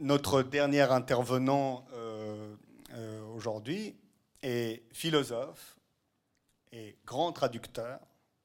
notre 0.00 0.42
dernier 0.42 0.82
intervenant 0.82 1.84
euh, 1.92 2.54
euh, 2.94 3.22
aujourd'hui 3.34 3.96
est 4.42 4.82
philosophe 4.92 5.76
et 6.72 6.96
grand 7.04 7.32
traducteur, 7.32 7.98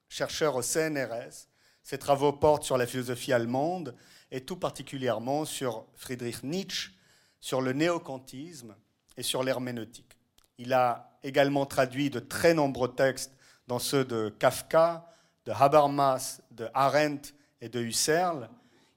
chercheur 0.10 0.56
au 0.56 0.62
CNRS. 0.62 1.48
Ses 1.84 1.98
travaux 1.98 2.34
portent 2.34 2.64
sur 2.64 2.78
la 2.78 2.88
philosophie 2.88 3.34
allemande 3.34 3.96
et 4.32 4.42
tout 4.42 4.56
particulièrement 4.56 5.46
sur 5.46 5.86
Friedrich 5.96 6.44
Nietzsche, 6.44 6.92
sur 7.40 7.62
le 7.62 7.74
néocantisme 7.74 8.76
et 9.18 9.24
sur 9.24 9.44
l'herméneutique. 9.44 10.18
Il 10.58 10.74
a 10.74 11.18
également 11.24 11.66
traduit 11.66 12.10
de 12.10 12.20
très 12.20 12.54
nombreux 12.54 12.94
textes, 12.94 13.34
dans 13.68 13.80
ceux 13.80 14.04
de 14.04 14.30
Kafka, 14.40 15.10
de 15.46 15.52
Habermas, 15.52 16.42
de 16.52 16.68
Arendt 16.74 17.34
et 17.62 17.70
de 17.70 17.80
Husserl. 17.80 18.50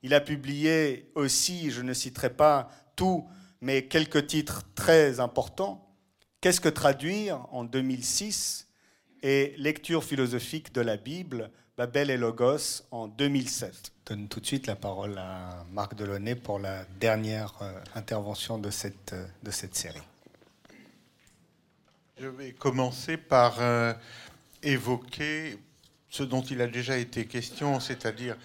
Il 0.07 0.15
a 0.15 0.21
publié 0.21 1.11
aussi, 1.17 1.73
je 1.73 1.83
ne 1.83 1.93
citerai 1.93 2.31
pas 2.31 2.71
tout, 2.95 3.29
mais 3.61 3.87
quelques 3.87 4.29
titres 4.29 4.63
très 4.77 5.19
importants. 5.19 5.85
Qu'est-ce 6.41 6.61
que 6.61 6.69
traduire 6.69 7.45
en 7.53 7.65
2006 7.65 8.69
et 9.25 9.57
Lecture 9.59 10.05
philosophique 10.05 10.73
de 10.73 10.81
la 10.81 10.97
Bible, 10.97 11.51
Babel 11.77 12.11
et 12.11 12.17
Logos 12.17 12.85
en 12.93 13.09
2007. 13.09 13.93
Je 13.99 14.15
donne 14.15 14.29
tout 14.29 14.39
de 14.39 14.47
suite 14.47 14.69
la 14.69 14.77
parole 14.77 15.19
à 15.19 15.65
Marc 15.73 15.97
Delaunay 15.97 16.37
pour 16.37 16.61
la 16.61 16.85
dernière 17.01 17.55
euh, 17.61 17.73
intervention 17.97 18.59
de 18.59 18.71
cette, 18.71 19.13
euh, 19.13 19.27
de 19.43 19.51
cette 19.51 19.75
série. 19.75 20.07
Je 22.17 22.29
vais 22.29 22.53
commencer 22.53 23.17
par 23.17 23.57
euh, 23.61 23.93
évoquer 24.63 25.59
ce 26.11 26.23
dont 26.23 26.43
il 26.43 26.61
a 26.61 26.69
déjà 26.69 26.97
été 26.97 27.27
question, 27.27 27.81
c'est-à-dire 27.81 28.37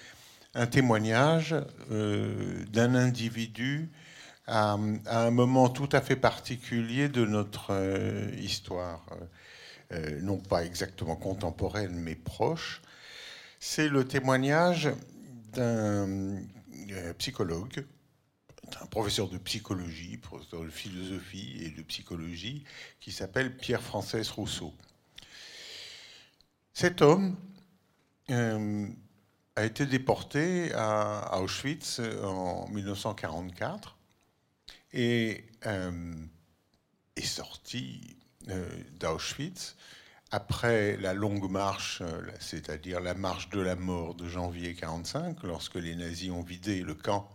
un 0.53 0.67
témoignage 0.67 1.55
euh, 1.91 2.65
d'un 2.65 2.95
individu 2.95 3.89
à, 4.47 4.73
un 4.73 5.31
moment 5.31 5.69
tout 5.69 5.89
à 5.91 6.01
fait 6.01 6.15
particulier 6.15 7.09
de 7.09 7.25
notre 7.25 7.67
euh, 7.71 8.29
histoire, 8.39 9.05
non 10.21 10.37
pas 10.37 10.63
exactement 10.63 11.17
contemporaine, 11.17 11.93
mais 11.95 12.15
proche. 12.15 12.81
C'est 13.59 13.89
le 13.89 14.05
témoignage 14.05 14.89
d'un 15.53 16.37
psychologue 17.17 17.85
un 18.79 18.85
professeur 18.85 19.27
de 19.27 19.37
psychologie, 19.37 20.17
professeur 20.17 20.61
de 20.61 20.69
philosophie 20.69 21.57
et 21.61 21.69
de 21.71 21.81
psychologie, 21.83 22.63
qui 22.99 23.11
s'appelle 23.11 23.55
Pierre-François 23.55 24.21
Rousseau. 24.35 24.73
Cet 26.73 27.01
homme 27.01 27.35
euh, 28.29 28.87
a 29.55 29.65
été 29.65 29.85
déporté 29.85 30.71
à 30.73 31.39
Auschwitz 31.41 31.99
en 32.23 32.67
1944 32.69 33.97
et 34.93 35.43
euh, 35.65 36.13
est 37.15 37.21
sorti 37.21 38.17
euh, 38.49 38.67
d'Auschwitz 38.99 39.75
après 40.31 40.95
la 40.97 41.13
longue 41.13 41.51
marche, 41.51 42.01
c'est-à-dire 42.39 43.01
la 43.01 43.13
marche 43.13 43.49
de 43.49 43.59
la 43.59 43.75
mort 43.75 44.15
de 44.15 44.29
janvier 44.29 44.69
1945, 44.69 45.43
lorsque 45.43 45.75
les 45.75 45.93
nazis 45.95 46.31
ont 46.31 46.41
vidé 46.41 46.81
le 46.81 46.93
camp 46.93 47.29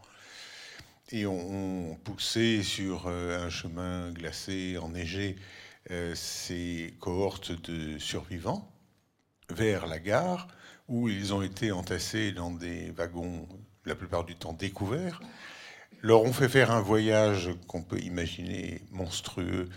et 1.11 1.27
ont 1.27 1.95
poussé 2.05 2.63
sur 2.63 3.09
un 3.09 3.51
chemin 3.51 4.11
glacé, 4.13 4.79
enneigé, 4.79 5.37
ces 6.15 6.95
cohortes 6.99 7.53
de 7.69 7.99
survivants 7.99 8.67
vers 9.51 9.87
la 9.87 9.99
gare, 9.99 10.49
où 10.89 11.09
ils 11.09 11.35
ont 11.35 11.43
été 11.43 11.73
entassés 11.73 12.33
dans 12.33 12.51
des 12.51 12.91
wagons, 12.91 13.49
la 13.85 13.95
plupart 13.95 14.25
du 14.25 14.37
temps 14.37 14.53
découverts, 14.53 15.21
leur 16.03 16.23
ont 16.23 16.33
fait 16.33 16.49
faire 16.49 16.71
un 16.71 16.81
voyage 16.81 17.51
qu'on 17.67 17.83
peut 17.83 18.01
imaginer 18.01 18.83
monstrueux 18.91 19.69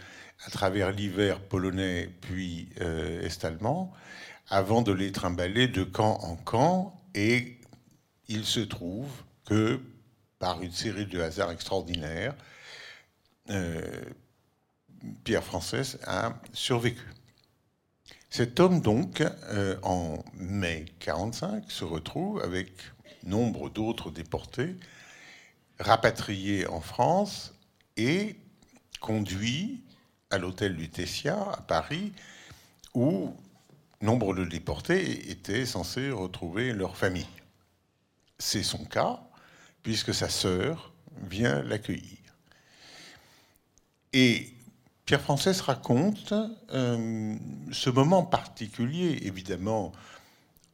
à 0.45 0.49
travers 0.51 0.91
l'hiver 0.91 1.41
polonais 1.41 2.09
puis 2.21 2.69
euh, 2.81 3.21
est-allemand, 3.21 3.93
avant 4.49 4.81
de 4.81 4.91
les 4.91 5.11
trimballer 5.11 5.67
de 5.67 5.83
camp 5.83 6.19
en 6.21 6.35
camp. 6.35 6.95
Et 7.15 7.59
il 8.27 8.45
se 8.45 8.59
trouve 8.59 9.09
que, 9.45 9.81
par 10.37 10.61
une 10.61 10.71
série 10.71 11.05
de 11.05 11.19
hasards 11.19 11.51
extraordinaires, 11.51 12.35
euh, 13.49 13.81
Pierre 15.23 15.43
Française 15.43 15.99
a 16.05 16.39
survécu. 16.53 17.03
Cet 18.29 18.59
homme, 18.59 18.81
donc, 18.81 19.21
euh, 19.21 19.77
en 19.81 20.23
mai 20.35 20.85
45, 20.99 21.71
se 21.71 21.83
retrouve 21.83 22.41
avec 22.41 22.71
nombre 23.23 23.69
d'autres 23.69 24.11
déportés, 24.11 24.75
rapatriés 25.79 26.67
en 26.67 26.79
France 26.79 27.55
et 27.97 28.35
conduit 29.01 29.83
à 30.29 30.37
l'hôtel 30.37 30.73
Lutetia 30.73 31.41
à 31.41 31.61
Paris, 31.61 32.13
où 32.93 33.33
nombre 34.01 34.35
de 34.35 34.45
déportés 34.45 35.31
étaient 35.31 35.65
censés 35.65 36.11
retrouver 36.11 36.71
leur 36.71 36.97
famille. 36.97 37.27
C'est 38.37 38.63
son 38.63 38.85
cas, 38.85 39.21
puisque 39.81 40.13
sa 40.13 40.29
sœur 40.29 40.93
vient 41.23 41.63
l'accueillir. 41.63 42.17
Pierre 45.09 45.21
Française 45.21 45.61
raconte 45.61 46.35
euh, 46.71 47.35
ce 47.71 47.89
moment 47.89 48.21
particulier, 48.21 49.17
évidemment 49.23 49.91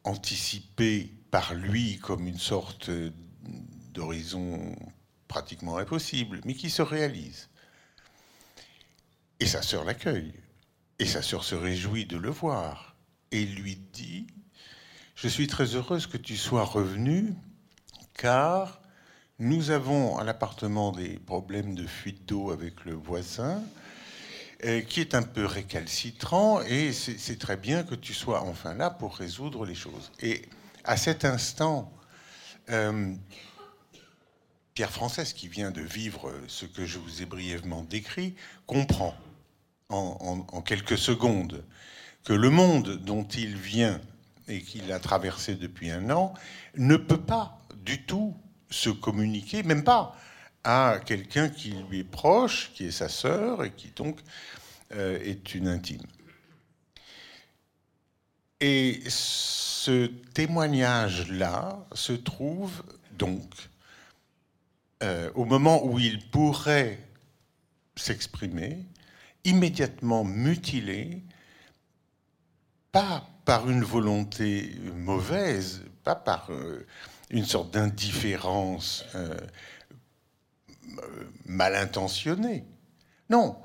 anticipé 0.04 1.10
par 1.32 1.54
lui 1.54 2.00
comme 2.00 2.28
une 2.28 2.38
sorte 2.38 2.92
d'horizon 3.94 4.76
pratiquement 5.30 5.78
impossible, 5.78 6.42
mais 6.44 6.54
qui 6.54 6.70
se 6.70 6.82
réalise. 6.82 7.48
Et 9.40 9.46
sa 9.46 9.62
sœur 9.62 9.86
l'accueille, 9.86 10.34
et 11.00 11.06
sa 11.06 11.22
sœur 11.22 11.46
se 11.46 11.56
réjouit 11.56 12.06
de 12.06 12.18
le 12.18 12.30
voir, 12.30 12.98
et 13.32 13.46
lui 13.46 13.78
dit, 13.94 14.28
je 15.16 15.30
suis 15.30 15.48
très 15.48 15.76
heureuse 15.76 16.08
que 16.08 16.18
tu 16.18 16.36
sois 16.36 16.66
revenu, 16.66 17.34
car 18.14 18.82
nous 19.40 19.72
avons 19.72 20.18
à 20.18 20.26
l'appartement 20.26 20.92
des 20.92 21.20
problèmes 21.20 21.74
de 21.74 21.88
fuite 21.88 22.28
d'eau 22.28 22.52
avec 22.52 22.84
le 22.84 22.96
voisin, 22.96 23.64
qui 24.88 25.02
est 25.02 25.16
un 25.16 25.24
peu 25.24 25.46
récalcitrant, 25.46 26.62
et 26.62 26.92
c'est 26.94 27.40
très 27.40 27.58
bien 27.58 27.84
que 27.84 27.96
tu 27.96 28.14
sois 28.14 28.42
enfin 28.42 28.74
là 28.74 28.90
pour 28.90 29.16
résoudre 29.16 29.66
les 29.66 29.76
choses. 29.76 30.12
Et 30.22 30.44
à 30.84 30.98
cet 30.98 31.26
instant, 31.26 31.92
euh, 32.70 33.14
Pierre 34.74 34.92
Française, 34.92 35.34
qui 35.34 35.48
vient 35.48 35.72
de 35.72 35.82
vivre 35.82 36.34
ce 36.48 36.66
que 36.66 36.86
je 36.86 37.00
vous 37.00 37.22
ai 37.22 37.26
brièvement 37.26 37.84
décrit, 37.84 38.36
comprend 38.66 39.16
en, 39.90 40.62
quelques 40.62 40.98
secondes 40.98 41.64
que 42.24 42.34
le 42.34 42.50
monde 42.50 42.98
dont 43.04 43.24
il 43.24 43.56
vient 43.56 44.02
et 44.48 44.62
qu'il 44.62 44.92
a 44.92 45.00
traversé 45.00 45.56
depuis 45.56 45.92
un 45.92 46.10
an 46.10 46.34
ne 46.76 46.98
peut 46.98 47.22
pas 47.22 47.60
du 47.84 48.04
tout 48.04 48.36
se 48.70 48.90
communiquer, 48.90 49.64
même 49.64 49.84
pas 49.84 50.18
à 50.66 51.00
quelqu'un 51.06 51.48
qui 51.48 51.76
lui 51.90 52.00
est 52.00 52.04
proche, 52.04 52.72
qui 52.74 52.86
est 52.88 52.92
sa 52.92 53.08
sœur 53.08 53.64
et 53.64 53.72
qui 53.72 53.92
donc 53.96 54.20
euh, 54.94 55.20
est 55.24 55.54
une 55.54 55.68
intime. 55.68 56.02
Et 58.60 59.02
ce 59.08 60.08
témoignage-là 60.34 61.86
se 61.94 62.14
trouve 62.14 62.84
donc 63.14 63.44
euh, 65.04 65.30
au 65.36 65.46
moment 65.46 65.86
où 65.86 66.00
il 66.00 66.28
pourrait 66.30 67.00
s'exprimer, 67.96 68.86
immédiatement 69.44 70.24
mutilé, 70.24 71.22
pas 72.92 73.30
par 73.46 73.70
une 73.70 73.84
volonté 73.84 74.74
mauvaise, 74.96 75.84
pas 76.04 76.16
par 76.16 76.50
euh, 76.50 76.88
une 77.30 77.46
sorte 77.46 77.72
d'indifférence 77.72 79.06
mal 81.46 81.76
intentionné. 81.76 82.66
Non, 83.30 83.58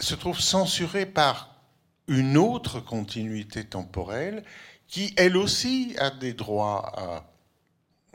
se 0.00 0.14
trouve 0.14 0.40
censuré 0.40 1.06
par 1.06 1.54
une 2.08 2.36
autre 2.36 2.80
continuité 2.80 3.64
temporelle 3.64 4.44
qui, 4.88 5.14
elle 5.16 5.36
aussi, 5.36 5.94
a 5.98 6.10
des 6.10 6.34
droits 6.34 6.92
à 6.96 7.24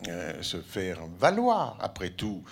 euh, 0.07 0.43
se 0.43 0.61
faire 0.61 0.99
valoir. 1.17 1.77
Après 1.81 2.11
tout, 2.11 2.43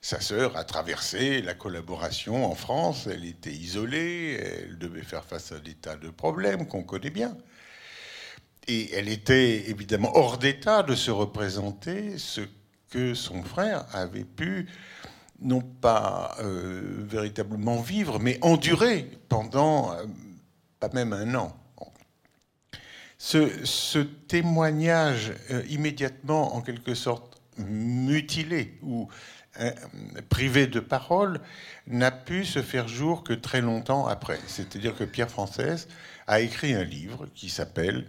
sa 0.00 0.20
sœur 0.20 0.56
a 0.56 0.64
traversé 0.64 1.42
la 1.42 1.54
collaboration 1.54 2.44
en 2.44 2.54
France, 2.54 3.08
elle 3.10 3.24
était 3.24 3.50
isolée, 3.50 4.38
elle 4.38 4.78
devait 4.78 5.02
faire 5.02 5.24
face 5.24 5.50
à 5.50 5.58
des 5.58 5.74
tas 5.74 5.96
de 5.96 6.10
problèmes 6.10 6.68
qu'on 6.68 6.84
connaît 6.84 7.10
bien. 7.10 7.36
Et 8.68 8.92
elle 8.92 9.08
était 9.08 9.70
évidemment 9.70 10.12
hors 10.14 10.38
d'état 10.38 10.82
de 10.82 10.94
se 10.94 11.10
représenter 11.10 12.18
ce 12.18 12.42
que 12.90 13.14
son 13.14 13.42
frère 13.42 13.86
avait 13.92 14.24
pu 14.24 14.68
non 15.40 15.60
pas 15.60 16.36
euh, 16.40 17.04
véritablement 17.08 17.80
vivre, 17.80 18.18
mais 18.18 18.38
endurer 18.42 19.10
pendant 19.28 19.92
euh, 19.92 20.04
pas 20.80 20.88
même 20.92 21.12
un 21.12 21.34
an. 21.34 21.56
Ce, 23.18 23.98
témoignage 23.98 25.32
euh, 25.50 25.62
immédiatement, 25.68 26.54
en 26.56 26.60
quelque 26.60 26.94
sorte, 26.94 27.40
mutilé 27.56 28.78
ou 28.82 29.08
privé 30.28 30.66
de 30.66 30.80
parole 30.80 31.40
n'a 31.86 32.10
pu 32.10 32.44
se 32.44 32.60
faire 32.60 32.88
jour 32.88 33.22
que 33.22 33.32
très 33.32 33.60
longtemps 33.60 34.08
après. 34.08 34.40
C'est-à-dire 34.48 34.96
que 34.96 35.04
Pierre 35.04 35.30
Française 35.30 35.86
a 36.26 36.40
écrit 36.40 36.74
un 36.74 36.82
livre 36.82 37.28
qui 37.36 37.48
s'appelle, 37.48 38.04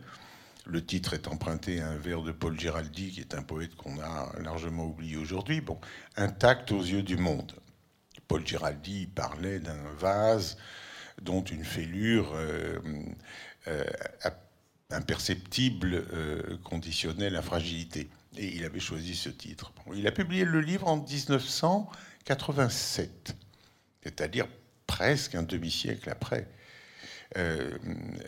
le 0.65 0.85
titre 0.85 1.13
est 1.13 1.27
emprunté 1.27 1.81
à 1.81 1.89
un 1.89 1.97
vers 1.97 2.21
de 2.21 2.31
Paul 2.31 2.57
Giraldi, 2.59 3.11
qui 3.11 3.19
est 3.19 3.35
un 3.35 3.43
poète 3.43 3.75
qu'on 3.75 3.99
a 3.99 4.31
largement 4.41 4.85
oublié 4.85 5.17
aujourd'hui, 5.17 5.61
Intact 6.15 6.71
aux 6.71 6.81
yeux 6.81 7.03
du 7.03 7.17
monde. 7.17 7.53
Paul 8.27 8.45
Giraldi 8.45 9.07
parlait 9.07 9.59
d'un 9.59 9.83
vase 9.97 10.57
dont 11.21 11.43
une 11.43 11.63
fêlure 11.63 12.31
euh, 12.33 12.79
euh, 13.67 13.85
imperceptible 14.89 16.05
conditionnait 16.63 17.29
la 17.29 17.41
fragilité. 17.41 18.09
Et 18.37 18.55
il 18.55 18.63
avait 18.65 18.79
choisi 18.79 19.15
ce 19.15 19.29
titre. 19.29 19.71
il 19.95 20.07
a 20.07 20.11
publié 20.11 20.45
le 20.45 20.61
livre 20.61 20.87
en 20.87 20.97
1987, 20.97 23.35
c'est-à-dire 24.03 24.47
presque 24.87 25.35
un 25.35 25.43
demi-siècle 25.43 26.09
après 26.09 26.47
euh, 27.37 27.77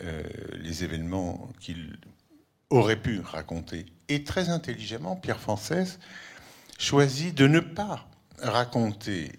euh, 0.02 0.22
les 0.54 0.84
événements 0.84 1.50
qu'il 1.60 1.98
aurait 2.70 3.00
pu 3.00 3.20
raconter. 3.20 3.86
Et 4.08 4.24
très 4.24 4.48
intelligemment, 4.48 5.16
Pierre 5.16 5.40
Française 5.40 5.98
choisit 6.78 7.34
de 7.34 7.46
ne 7.46 7.60
pas 7.60 8.08
raconter 8.40 9.32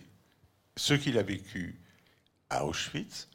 ce 0.75 0.93
qu'il 0.93 1.17
a 1.17 1.23
vécu 1.23 1.79
à 2.49 2.65
Auschwitz. 2.65 3.27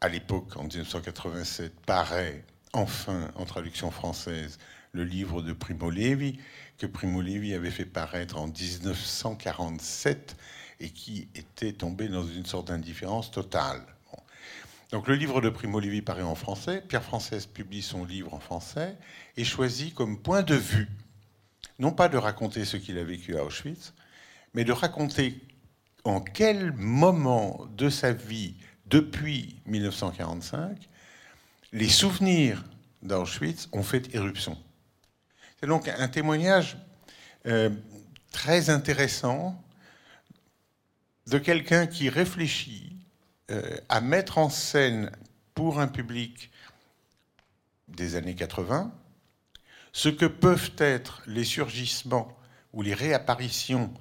À 0.00 0.08
l'époque, 0.08 0.56
en 0.56 0.64
1987, 0.64 1.72
paraît 1.86 2.44
enfin 2.72 3.30
en 3.36 3.44
traduction 3.44 3.90
française 3.90 4.58
le 4.92 5.04
livre 5.04 5.42
de 5.42 5.52
Primo 5.52 5.90
Levi, 5.90 6.38
que 6.78 6.86
Primo 6.86 7.20
Levi 7.20 7.54
avait 7.54 7.70
fait 7.70 7.84
paraître 7.84 8.36
en 8.36 8.46
1947 8.46 10.36
et 10.80 10.90
qui 10.90 11.28
était 11.34 11.72
tombé 11.72 12.08
dans 12.08 12.26
une 12.26 12.46
sorte 12.46 12.68
d'indifférence 12.68 13.30
totale. 13.30 13.82
Donc 14.94 15.08
le 15.08 15.16
livre 15.16 15.40
de 15.40 15.48
Primo 15.48 15.80
Levi 15.80 16.02
paraît 16.02 16.22
en 16.22 16.36
français, 16.36 16.80
Pierre 16.86 17.02
Française 17.02 17.46
publie 17.46 17.82
son 17.82 18.04
livre 18.04 18.32
en 18.32 18.38
français 18.38 18.96
et 19.36 19.42
choisit 19.42 19.92
comme 19.92 20.22
point 20.22 20.44
de 20.44 20.54
vue, 20.54 20.88
non 21.80 21.90
pas 21.90 22.08
de 22.08 22.16
raconter 22.16 22.64
ce 22.64 22.76
qu'il 22.76 22.96
a 22.98 23.02
vécu 23.02 23.36
à 23.36 23.42
Auschwitz, 23.42 23.92
mais 24.54 24.62
de 24.62 24.70
raconter 24.70 25.40
en 26.04 26.20
quel 26.20 26.70
moment 26.74 27.66
de 27.76 27.90
sa 27.90 28.12
vie, 28.12 28.54
depuis 28.86 29.56
1945, 29.66 30.88
les 31.72 31.88
souvenirs 31.88 32.62
d'Auschwitz 33.02 33.68
ont 33.72 33.82
fait 33.82 34.14
éruption. 34.14 34.56
C'est 35.58 35.66
donc 35.66 35.88
un 35.88 36.06
témoignage 36.06 36.78
euh, 37.46 37.68
très 38.30 38.70
intéressant 38.70 39.60
de 41.26 41.38
quelqu'un 41.38 41.88
qui 41.88 42.08
réfléchit 42.08 42.93
euh, 43.50 43.76
à 43.88 44.00
mettre 44.00 44.38
en 44.38 44.48
scène 44.48 45.10
pour 45.54 45.80
un 45.80 45.88
public 45.88 46.50
des 47.88 48.16
années 48.16 48.34
80 48.34 48.92
ce 49.92 50.08
que 50.08 50.26
peuvent 50.26 50.72
être 50.78 51.22
les 51.26 51.44
surgissements 51.44 52.36
ou 52.72 52.82
les 52.82 52.94
réapparitions, 52.94 53.94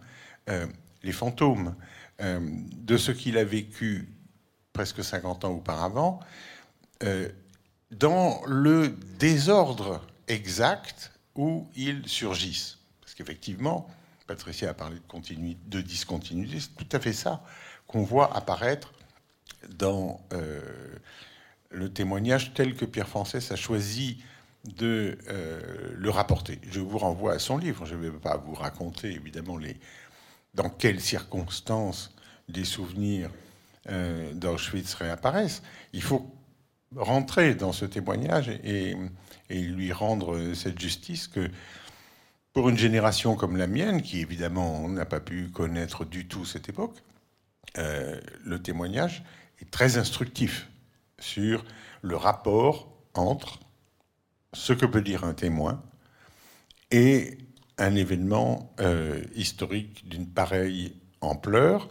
euh, 0.50 0.66
les 1.04 1.12
fantômes 1.12 1.76
de 2.20 2.96
ce 2.96 3.12
qu'il 3.12 3.38
a 3.38 3.44
vécu 3.44 4.08
presque 4.72 5.04
50 5.04 5.44
ans 5.44 5.52
auparavant, 5.52 6.22
dans 7.92 8.42
le 8.46 8.90
désordre 9.20 10.06
exact 10.28 11.12
où 11.36 11.68
ils 11.76 12.08
surgissent. 12.08 12.78
Parce 13.02 13.14
qu'effectivement, 13.14 13.90
Patricia 14.28 14.70
a 14.70 14.74
parlé 14.74 14.98
de, 14.98 15.56
de 15.70 15.82
discontinuité, 15.82 16.60
c'est 16.60 16.76
tout 16.76 16.96
à 16.96 17.00
fait 17.00 17.14
ça 17.14 17.44
qu'on 17.88 18.04
voit 18.04 18.36
apparaître 18.36 18.94
dans 19.70 20.22
euh, 20.34 20.62
le 21.72 21.92
témoignage 21.92 22.54
tel 22.54 22.76
que 22.76 22.86
Pierre 22.86 23.08
Français 23.08 23.40
a 23.52 23.56
choisi 23.56 24.24
de 24.66 25.18
euh, 25.28 25.92
le 25.96 26.10
rapporter. 26.10 26.60
Je 26.72 26.80
vous 26.80 26.98
renvoie 26.98 27.34
à 27.34 27.40
son 27.40 27.58
livre, 27.58 27.86
je 27.86 27.96
ne 27.96 28.10
vais 28.10 28.12
pas 28.12 28.38
vous 28.38 28.54
raconter 28.54 29.12
évidemment 29.12 29.58
les, 29.58 29.78
dans 30.54 30.70
quelles 30.70 31.02
circonstances 31.02 32.16
des 32.48 32.64
souvenirs 32.64 33.30
euh, 33.90 34.34
d'Auschwitz 34.34 34.94
réapparaissent. 34.94 35.64
Il 35.92 36.02
faut 36.02 36.34
rentrer 36.96 37.56
dans 37.56 37.74
ce 37.74 37.86
témoignage 37.86 38.50
et, 38.50 38.96
lui 39.50 39.92
rendre 39.92 40.54
cette 40.56 40.80
justice 40.80 41.28
que 41.28 41.48
pour 42.54 42.70
une 42.70 42.78
génération 42.78 43.36
comme 43.36 43.56
la 43.56 43.68
mienne, 43.68 44.02
qui 44.02 44.20
évidemment 44.20 44.88
n'a 44.90 45.06
pas 45.06 45.20
pu 45.20 45.50
connaître 45.50 46.06
du 46.06 46.28
tout 46.28 46.44
cette 46.44 46.70
époque, 46.70 47.04
euh, 47.78 48.20
le 48.46 48.62
témoignage 48.62 49.24
très 49.72 49.98
instructif 49.98 50.70
sur 51.20 51.64
le 52.02 52.16
rapport 52.16 52.94
entre 53.14 53.60
ce 54.54 54.74
que 54.74 54.86
peut 54.86 55.02
dire 55.02 55.24
un 55.24 55.34
témoin 55.34 55.84
et 56.92 57.38
un 57.78 57.96
événement 57.96 58.74
euh, 58.80 59.24
historique 59.36 60.08
d'une 60.08 60.28
pareille 60.28 60.96
ampleur, 61.22 61.90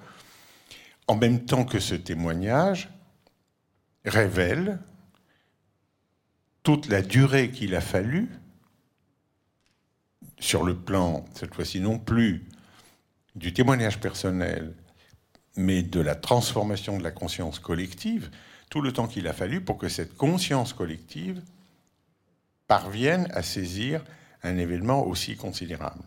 en 1.08 1.16
même 1.16 1.44
temps 1.44 1.64
que 1.64 1.80
ce 1.80 1.94
témoignage 1.94 2.88
révèle 4.04 4.78
toute 6.62 6.86
la 6.88 7.02
durée 7.02 7.50
qu'il 7.50 7.74
a 7.74 7.80
fallu, 7.80 8.30
sur 10.38 10.64
le 10.64 10.76
plan, 10.76 11.24
cette 11.34 11.54
fois-ci 11.54 11.80
non 11.80 11.98
plus 11.98 12.44
du 13.34 13.52
témoignage 13.52 14.00
personnel, 14.00 14.74
mais 15.56 15.82
de 15.82 16.00
la 16.00 16.14
transformation 16.14 16.98
de 16.98 17.02
la 17.02 17.10
conscience 17.10 17.58
collective, 17.58 18.30
tout 18.70 18.80
le 18.80 18.92
temps 18.92 19.06
qu'il 19.06 19.28
a 19.28 19.32
fallu 19.32 19.60
pour 19.60 19.78
que 19.78 19.88
cette 19.88 20.16
conscience 20.16 20.72
collective 20.72 21.42
parvienne 22.66 23.28
à 23.32 23.42
saisir 23.42 24.02
un 24.42 24.56
événement 24.56 25.06
aussi 25.06 25.36
considérable. 25.36 26.02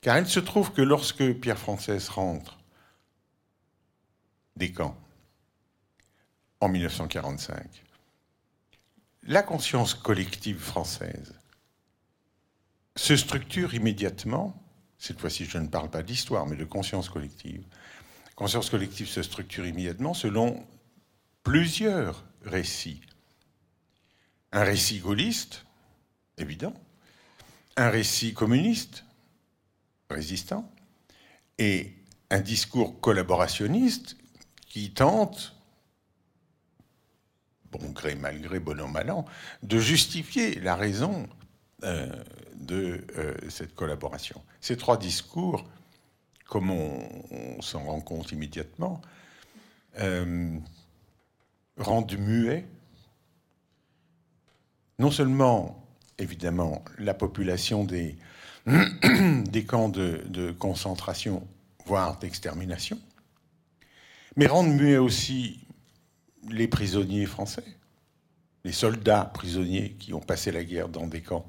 Car 0.00 0.18
il 0.18 0.26
se 0.26 0.40
trouve 0.40 0.72
que 0.72 0.82
lorsque 0.82 1.32
Pierre 1.34 1.58
Française 1.58 2.08
rentre 2.08 2.58
des 4.56 4.72
camps 4.72 4.96
en 6.60 6.68
1945, 6.68 7.82
la 9.24 9.42
conscience 9.42 9.94
collective 9.94 10.58
française 10.58 11.34
se 12.96 13.16
structure 13.16 13.74
immédiatement, 13.74 14.60
cette 14.98 15.20
fois-ci 15.20 15.44
je 15.44 15.58
ne 15.58 15.66
parle 15.66 15.90
pas 15.90 16.02
d'histoire, 16.02 16.46
mais 16.46 16.56
de 16.56 16.64
conscience 16.64 17.08
collective, 17.08 17.64
conscience 18.40 18.70
collective 18.70 19.06
se 19.06 19.22
structure 19.22 19.66
immédiatement 19.66 20.14
selon 20.14 20.66
plusieurs 21.42 22.24
récits. 22.42 23.02
Un 24.50 24.64
récit 24.64 24.98
gaulliste, 24.98 25.66
évident, 26.38 26.72
un 27.76 27.90
récit 27.90 28.32
communiste, 28.32 29.04
résistant, 30.08 30.72
et 31.58 31.92
un 32.30 32.40
discours 32.40 32.98
collaborationniste 33.02 34.16
qui 34.66 34.94
tente 34.94 35.54
bon 37.70 37.90
gré, 37.90 38.14
mal 38.14 38.40
gré, 38.40 38.58
bon 38.58 38.80
an, 38.80 38.88
mal 38.88 39.14
de 39.62 39.78
justifier 39.78 40.54
la 40.60 40.76
raison 40.76 41.28
euh, 41.84 42.10
de 42.54 43.04
euh, 43.18 43.34
cette 43.50 43.74
collaboration. 43.74 44.42
Ces 44.62 44.78
trois 44.78 44.96
discours, 44.96 45.68
comme 46.50 46.70
on, 46.70 47.62
s'en 47.62 47.84
rend 47.84 48.00
compte 48.00 48.32
immédiatement, 48.32 49.00
euh, 50.00 50.58
rendent 51.78 52.18
muet 52.18 52.66
non 54.98 55.10
seulement, 55.10 55.86
évidemment, 56.18 56.84
la 56.98 57.14
population 57.14 57.84
des, 57.86 58.18
camps 59.66 59.88
de, 59.88 60.22
de 60.26 60.50
concentration, 60.50 61.46
voire 61.86 62.18
d'extermination, 62.18 62.98
mais 64.36 64.46
rendent 64.46 64.74
muet 64.74 64.98
aussi 64.98 65.60
les 66.50 66.66
prisonniers 66.66 67.26
français, 67.26 67.64
les 68.64 68.72
soldats 68.72 69.30
prisonniers 69.32 69.92
qui 69.92 70.12
ont 70.12 70.20
passé 70.20 70.50
la 70.50 70.64
guerre 70.64 70.88
dans 70.88 71.06
des 71.06 71.22
camps, 71.22 71.46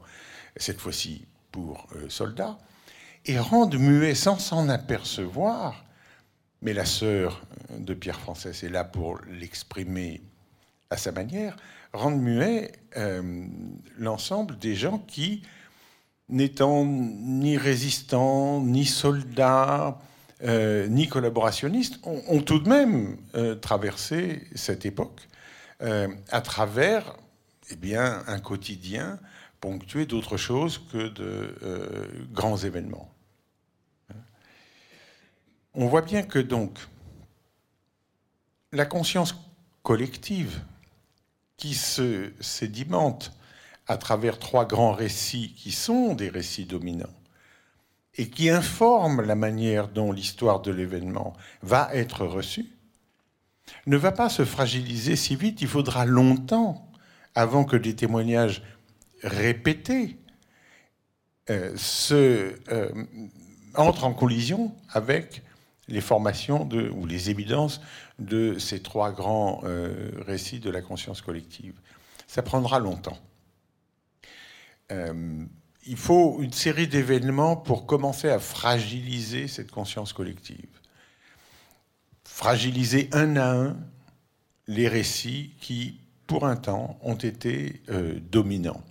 cette 0.55 0.79
fois-ci 0.79 1.25
pour 1.51 1.87
euh, 1.95 2.07
soldats, 2.07 2.59
et 3.25 3.39
rendent 3.39 3.77
muet 3.77 4.15
sans 4.15 4.39
s'en 4.39 4.69
apercevoir, 4.69 5.85
mais 6.61 6.73
la 6.73 6.85
sœur 6.85 7.41
de 7.77 7.93
Pierre 7.93 8.19
Français 8.19 8.51
est 8.51 8.69
là 8.69 8.83
pour 8.83 9.19
l'exprimer 9.29 10.21
à 10.89 10.97
sa 10.97 11.11
manière, 11.11 11.55
rendent 11.93 12.21
muet 12.21 12.71
euh, 12.97 13.45
l'ensemble 13.97 14.57
des 14.57 14.75
gens 14.75 14.99
qui, 14.99 15.43
n'étant 16.29 16.85
ni 16.85 17.57
résistants, 17.57 18.61
ni 18.61 18.85
soldats, 18.85 19.99
euh, 20.43 20.87
ni 20.87 21.07
collaborationnistes, 21.07 21.99
ont, 22.03 22.41
tout 22.41 22.59
de 22.59 22.69
même 22.69 23.17
euh, 23.35 23.55
traversé 23.55 24.47
cette 24.55 24.85
époque 24.85 25.27
à 26.31 26.41
travers 26.41 27.15
eh 27.71 27.75
bien, 27.75 28.21
un 28.27 28.39
quotidien 28.39 29.17
ponctué 29.61 30.05
d'autre 30.05 30.37
chose 30.37 30.81
que 30.91 31.07
de 31.07 31.55
euh, 31.63 32.07
grands 32.31 32.57
événements. 32.57 33.13
On 35.73 35.87
voit 35.87 36.01
bien 36.01 36.23
que 36.23 36.39
donc 36.39 36.77
la 38.73 38.85
conscience 38.85 39.35
collective 39.83 40.61
qui 41.55 41.73
se 41.73 42.33
sédimente 42.41 43.31
à 43.87 43.97
travers 43.97 44.39
trois 44.39 44.65
grands 44.65 44.93
récits 44.93 45.53
qui 45.55 45.71
sont 45.71 46.13
des 46.13 46.29
récits 46.29 46.65
dominants 46.65 47.15
et 48.15 48.29
qui 48.29 48.49
informent 48.49 49.21
la 49.21 49.35
manière 49.35 49.87
dont 49.87 50.11
l'histoire 50.11 50.61
de 50.61 50.71
l'événement 50.71 51.33
va 51.61 51.89
être 51.93 52.25
reçue, 52.25 52.69
ne 53.85 53.95
va 53.95 54.11
pas 54.11 54.29
se 54.29 54.43
fragiliser 54.43 55.15
si 55.15 55.35
vite. 55.35 55.61
Il 55.61 55.67
faudra 55.67 56.05
longtemps 56.05 56.91
avant 57.35 57.63
que 57.63 57.77
des 57.77 57.95
témoignages 57.95 58.61
répétés 59.23 60.17
euh, 61.49 61.75
euh, 62.11 63.05
entrent 63.75 64.05
en 64.05 64.13
collision 64.13 64.75
avec 64.89 65.43
les 65.87 66.01
formations 66.01 66.65
de, 66.65 66.89
ou 66.89 67.05
les 67.05 67.29
évidences 67.29 67.81
de 68.19 68.57
ces 68.59 68.81
trois 68.81 69.11
grands 69.11 69.61
euh, 69.63 70.11
récits 70.25 70.59
de 70.59 70.69
la 70.69 70.81
conscience 70.81 71.21
collective. 71.21 71.73
Ça 72.27 72.41
prendra 72.41 72.79
longtemps. 72.79 73.17
il 74.89 75.97
faut 75.97 76.41
une 76.41 76.53
série 76.53 76.87
d'événements 76.87 77.55
pour 77.55 77.85
commencer 77.85 78.29
à 78.29 78.39
fragiliser 78.39 79.47
cette 79.47 79.71
conscience 79.71 80.13
collective. 80.13 80.79
Fragiliser 82.23 83.09
un 83.11 83.35
à 83.35 83.51
un 83.51 83.77
les 84.67 84.87
récits 84.87 85.55
qui 85.59 86.01
pour 86.31 86.45
un 86.45 86.55
temps, 86.55 86.97
ont 87.01 87.15
été 87.15 87.81
dominants. 88.31 88.81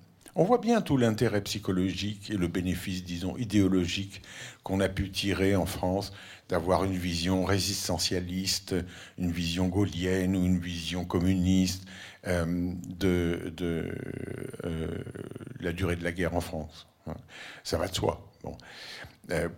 On 0.41 0.45
voit 0.45 0.57
bien 0.57 0.81
tout 0.81 0.97
l'intérêt 0.97 1.43
psychologique 1.43 2.31
et 2.31 2.37
le 2.39 2.49
bénéfice, 2.49 3.05
disons, 3.05 3.37
idéologique 3.37 4.23
qu'on 4.63 4.81
a 4.81 4.89
pu 4.89 5.11
tirer 5.11 5.55
en 5.55 5.67
France 5.67 6.15
d'avoir 6.49 6.83
une 6.85 6.97
vision 6.97 7.45
résistentialiste, 7.45 8.75
une 9.19 9.33
vision 9.33 9.69
gaulienne 9.69 10.35
ou 10.35 10.43
une 10.43 10.59
vision 10.59 11.05
communiste 11.05 11.85
euh, 12.27 12.73
de, 12.87 13.53
euh, 14.65 14.89
la 15.61 15.73
durée 15.75 15.97
de 15.97 16.05
la 16.05 16.13
guerre 16.13 16.35
en 16.35 16.41
France. 16.41 16.87
Ça 17.63 17.77
va 17.77 17.89
de 17.89 17.95
soi. 17.95 18.27
Bon. 18.43 18.57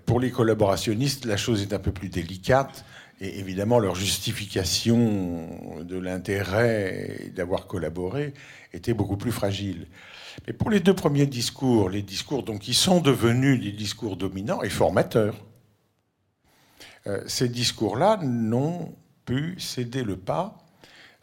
pour 0.05 0.19
les 0.19 0.33
collaborationnistes, 0.33 1.27
la 1.27 1.37
chose 1.37 1.63
est 1.63 1.73
un 1.73 1.79
peu 1.79 1.93
plus 1.93 2.09
délicate 2.09 2.85
et 3.21 3.39
évidemment, 3.39 3.79
leur 3.79 3.95
justification 3.95 5.81
de 5.83 5.97
l'intérêt 5.97 7.31
d'avoir 7.35 7.67
collaboré 7.67 8.35
était 8.73 8.95
beaucoup 8.95 9.17
plus 9.17 9.33
fragile. 9.33 9.87
Mais 10.47 10.53
pour 10.53 10.71
les 10.71 10.81
deux 10.81 10.95
premiers 10.95 11.27
discours, 11.27 11.89
les 11.89 12.03
discours 12.03 12.43
donc, 12.43 12.61
qui 12.61 12.75
sont 12.75 13.01
devenus 13.01 13.61
des 13.61 13.73
discours 13.73 14.17
dominants 14.17 14.63
et 14.63 14.71
formateurs, 14.71 15.37
euh, 17.07 17.23
ces 17.27 17.49
discours-là 17.49 18.19
n'ont 18.23 18.95
pu 19.25 19.59
céder 19.59 20.03
le 20.03 20.17
pas 20.17 20.59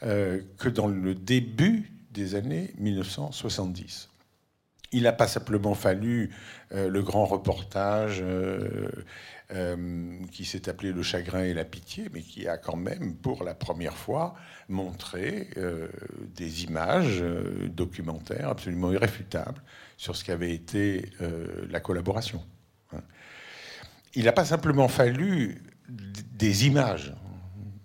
euh, 0.03 0.41
que 0.57 0.69
dans 0.69 0.87
le 0.87 1.15
début 1.15 1.91
des 2.11 2.35
années 2.35 2.73
1970. 2.77 4.09
Il 4.91 5.03
n'a 5.03 5.13
pas 5.13 5.27
simplement 5.27 5.75
fallu 5.75 6.31
euh, 6.71 6.89
le 6.89 7.01
grand 7.03 7.25
reportage 7.25 8.23
euh, 9.51 10.19
qui 10.31 10.45
s'est 10.45 10.69
appelé 10.69 10.91
Le 10.91 11.01
chagrin 11.01 11.43
et 11.43 11.55
la 11.55 11.65
pitié, 11.65 12.07
mais 12.13 12.21
qui 12.21 12.47
a 12.47 12.57
quand 12.57 12.75
même, 12.75 13.15
pour 13.15 13.43
la 13.43 13.55
première 13.55 13.97
fois, 13.97 14.35
montré 14.67 15.49
euh, 15.57 15.87
des 16.35 16.65
images 16.65 17.19
euh, 17.21 17.67
documentaires 17.67 18.49
absolument 18.49 18.91
irréfutables 18.91 19.59
sur 19.97 20.15
ce 20.15 20.23
qu'avait 20.23 20.53
été 20.53 21.09
la 21.67 21.79
collaboration. 21.79 22.45
Hein. 22.93 23.01
Il 24.13 24.25
n'a 24.25 24.31
pas 24.31 24.45
simplement 24.45 24.87
fallu 24.87 25.63
des 25.89 26.67
images 26.67 27.13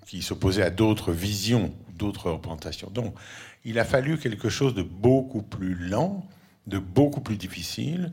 qui 0.06 0.20
s'opposaient 0.20 0.62
à 0.62 0.70
d'autres 0.70 1.12
visions, 1.12 1.74
d'autres 1.96 2.30
représentations. 2.30 2.90
Donc, 2.90 3.16
il 3.64 3.78
a 3.78 3.84
fallu 3.84 4.18
quelque 4.18 4.50
chose 4.50 4.74
de 4.74 4.82
beaucoup 4.82 5.42
plus 5.42 5.74
lent, 5.74 6.28
de 6.66 6.78
beaucoup 6.78 7.22
plus 7.22 7.36
difficile, 7.36 8.12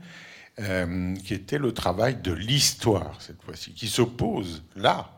euh, 0.60 1.16
qui 1.16 1.34
était 1.34 1.58
le 1.58 1.74
travail 1.74 2.18
de 2.18 2.32
l'histoire, 2.32 3.22
cette 3.22 3.42
fois-ci, 3.42 3.74
qui 3.74 3.88
s'oppose 3.88 4.64
là, 4.76 5.10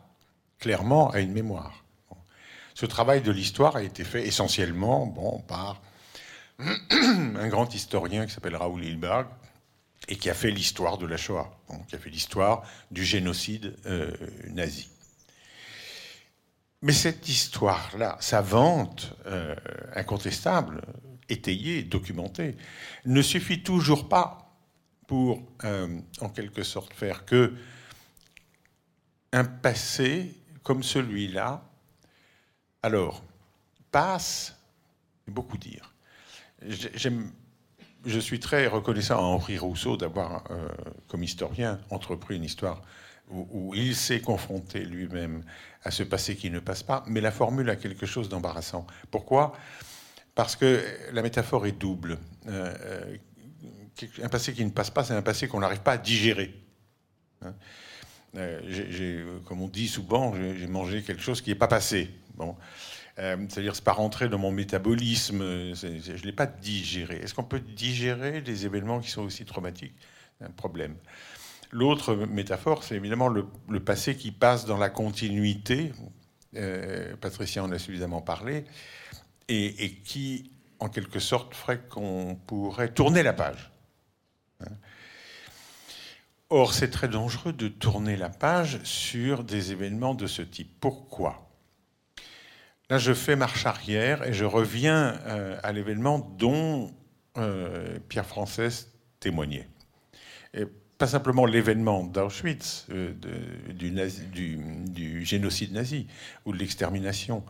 clairement, 0.60 1.10
à 1.10 1.20
une 1.20 1.34
mémoire. 1.34 1.84
Ce 2.76 2.86
travail 2.86 3.22
de 3.22 3.32
l'histoire 3.32 3.76
a 3.76 3.84
été 3.84 4.04
fait 4.04 4.28
essentiellement 4.28 5.06
bon, 5.06 5.40
par 5.48 5.82
un 6.60 7.48
grand 7.48 7.74
historien 7.74 8.26
qui 8.26 8.34
s'appelle 8.34 8.56
Raoul 8.56 8.84
Hilberg, 8.84 9.28
et 10.08 10.18
qui 10.18 10.30
a 10.30 10.34
fait 10.34 10.52
l'histoire 10.52 10.98
de 10.98 11.06
la 11.06 11.18
Shoah, 11.18 11.50
qui 11.88 11.96
a 11.96 11.98
fait 11.98 12.10
l'histoire 12.10 12.64
du 12.92 13.04
génocide 13.04 13.76
euh, 13.86 14.12
nazi. 14.50 14.90
Mais 16.82 16.92
cette 16.92 17.30
histoire-là, 17.30 18.18
sa 18.20 18.42
vente 18.42 19.16
euh, 19.26 19.56
incontestable, 19.96 20.82
étayée, 21.30 21.84
documentée, 21.84 22.58
ne 23.06 23.22
suffit 23.22 23.64
toujours 23.64 24.10
pas 24.10 24.43
pour, 25.08 25.44
euh, 25.64 26.00
en 26.22 26.30
quelque 26.30 26.64
sorte, 26.64 26.94
faire 26.94 27.26
que 27.26 27.54
un 29.32 29.44
passé 29.44 30.36
comme 30.64 30.84
celui-là, 30.84 31.64
alors, 32.82 33.24
passe, 33.92 34.56
beaucoup 35.28 35.58
dire. 35.58 35.94
je 36.62 38.20
suis 38.20 38.40
très 38.40 38.68
reconnaissant 38.68 39.18
à 39.18 39.22
Henri 39.22 39.58
Rousseau 39.58 39.98
d'avoir, 39.98 40.44
euh, 40.52 40.68
comme 41.08 41.24
historien, 41.24 41.80
entrepris 41.90 42.36
une 42.36 42.44
histoire 42.44 42.82
où, 43.30 43.74
il 43.74 43.96
s'est 43.96 44.22
confronté 44.22 44.84
lui-même 44.86 45.44
à 45.84 45.92
ce 45.92 46.04
passé 46.04 46.36
qui 46.36 46.50
ne 46.52 46.60
passe 46.60 46.84
pas, 46.84 47.04
mais 47.08 47.22
la 47.22 47.32
formule 47.32 47.70
a 47.70 47.76
quelque 47.76 48.06
chose 48.06 48.30
d'embarrassant. 48.30 48.86
Pourquoi? 49.12 49.54
Parce 50.36 50.56
que 50.56 50.84
la 51.12 51.22
métaphore 51.22 51.66
est 51.66 51.72
double. 51.72 52.20
Euh, 52.48 53.16
un 54.22 54.30
passé 54.30 54.54
qui 54.54 54.66
ne 54.66 54.72
passe 54.72 54.90
pas, 54.90 55.04
c'est 55.04 55.14
un 55.14 55.22
passé 55.22 55.48
qu'on 55.48 55.60
n'arrive 55.60 55.82
pas 55.82 55.94
à 55.94 55.98
digérer. 55.98 56.54
Hein. 57.42 57.54
Euh, 58.36 59.40
comme 59.46 59.62
on 59.62 59.68
dit 59.68 59.88
souvent, 59.88 60.34
j'ai 60.36 60.68
mangé 60.68 61.04
quelque 61.04 61.22
chose 61.22 61.42
qui 61.42 61.50
n'est 61.52 61.56
pas 61.56 61.68
passé. 61.68 62.10
Bon. 62.36 62.56
Euh, 63.20 63.38
c'est-à-dire, 63.48 63.76
c'est 63.76 63.84
pas 63.84 63.94
rentré 63.94 64.28
dans 64.28 64.40
mon 64.40 64.52
métabolisme, 64.52 65.40
je 65.76 66.12
ne 66.12 66.26
l'ai 66.26 66.32
pas 66.32 66.48
digéré. 66.48 67.18
Est-ce 67.18 67.36
qu'on 67.36 67.44
peut 67.44 67.60
digérer 67.60 68.42
des 68.42 68.66
événements 68.66 69.00
qui 69.00 69.12
sont 69.12 69.22
aussi 69.22 69.46
traumatiques? 69.46 69.94
C'est 70.40 70.46
un 70.46 70.52
problème. 70.52 70.96
L'autre 71.72 72.16
métaphore, 72.16 72.84
c'est 72.84 72.96
évidemment 72.96 73.28
le, 73.28 73.46
passé 73.80 74.16
qui 74.16 74.32
passe 74.32 74.66
dans 74.66 74.78
la 74.78 74.90
continuité. 74.90 75.92
Euh, 76.56 77.16
Patricia 77.18 77.64
en 77.64 77.72
a 77.72 77.78
suffisamment 77.78 78.22
parlé. 78.22 78.66
Et, 79.48 79.86
et 79.86 79.94
qui, 79.94 80.52
en 80.80 80.90
quelque 80.90 81.20
sorte, 81.20 81.54
ferait 81.54 81.82
qu'on 81.90 82.38
pourrait 82.48 82.94
tourner 82.94 83.22
la 83.22 83.34
page. 83.34 83.73
Or, 86.56 86.74
c'est 86.74 86.92
très 86.92 87.08
dangereux 87.08 87.52
de 87.52 87.68
tourner 87.68 88.16
la 88.16 88.30
page 88.30 88.80
sur 88.84 89.44
des 89.44 89.72
événements 89.72 90.14
de 90.14 90.28
ce 90.28 90.44
type. 90.44 90.70
Pourquoi? 90.80 91.50
Là, 92.92 93.00
je 93.00 93.12
fais 93.12 93.36
marche 93.36 93.66
arrière 93.66 94.22
et 94.22 94.34
je 94.34 94.46
reviens 94.46 95.20
euh, 95.26 95.58
à 95.64 95.72
l'événement 95.72 96.20
dont 96.38 96.92
euh, 97.38 97.98
Pierre 98.08 98.28
Française 98.28 98.92
témoignait. 99.20 99.68
Pas 101.00 101.08
simplement 101.08 101.48
l'événement 101.48 102.04
d'Auschwitz, 102.04 102.86
euh, 102.92 103.14
du, 103.74 105.26
génocide 105.26 105.74
nazi 105.74 106.06
ou 106.46 106.54
de 106.54 106.60
l'extermination. 106.60 107.44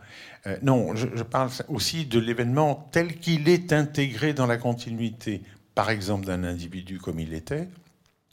non, 0.62 0.96
je, 0.96 1.22
parle 1.22 1.50
aussi 1.68 2.06
de 2.06 2.18
l'événement 2.18 2.88
tel 2.90 3.18
qu'il 3.18 3.50
est 3.50 3.74
intégré 3.74 4.32
dans 4.32 4.46
la 4.46 4.56
continuité 4.56 5.42
par 5.74 5.90
exemple 5.90 6.26
d'un 6.26 6.44
individu 6.44 6.98
comme 6.98 7.18
il 7.20 7.34
était, 7.34 7.68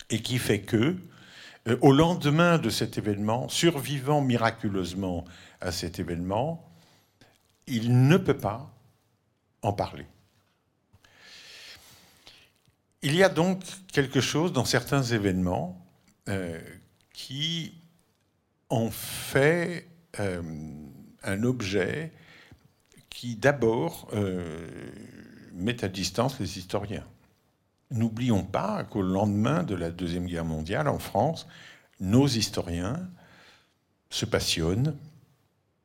et 0.10 0.22
qui 0.22 0.38
fait 0.38 0.62
que, 0.62 0.98
euh, 1.68 1.78
au 1.82 1.92
lendemain 1.92 2.58
de 2.58 2.70
cet 2.70 2.98
événement, 2.98 3.50
survivant 3.50 4.22
miraculeusement 4.22 5.26
à 5.60 5.72
cet 5.72 6.00
événement, 6.00 6.68
il 7.68 8.08
ne 8.08 8.18
peut 8.18 8.38
pas 8.38 8.72
en 9.62 9.74
parler. 9.74 10.06
Il 13.04 13.16
y 13.16 13.24
a 13.24 13.30
donc 13.30 13.64
quelque 13.92 14.22
chose 14.22 14.54
dans 14.54 14.66
certains 14.66 15.02
événements 15.02 15.84
euh, 16.30 16.60
qui 17.14 17.74
en 18.70 18.92
fait 18.92 19.88
euh, 20.20 20.42
un 21.24 21.44
objet 21.44 22.12
qui 23.10 23.36
d'abord 23.36 24.10
met 25.54 25.84
à 25.84 25.88
distance 25.90 26.40
les 26.40 26.58
historiens. 26.58 27.06
N'oublions 27.92 28.44
pas 28.44 28.86
qu'au 28.86 29.02
lendemain 29.02 29.64
de 29.64 29.76
la 29.76 29.92
Deuxième 29.92 30.26
Guerre 30.26 30.46
mondiale, 30.46 30.88
en 30.88 31.00
France, 31.00 31.48
nos 32.00 32.28
historiens 32.28 33.10
se 34.10 34.26
passionnent 34.26 34.98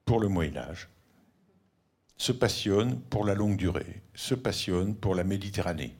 pour 0.05 0.21
le 0.21 0.29
Moyen 0.29 0.57
Âge, 0.57 0.89
se 2.17 2.33
passionnent 2.33 3.01
pour 3.01 3.25
la 3.25 3.35
longue 3.35 3.57
durée, 3.57 4.03
se 4.15 4.35
passionnent 4.35 4.95
pour 4.95 5.15
la 5.15 5.25
Méditerranée. 5.25 5.97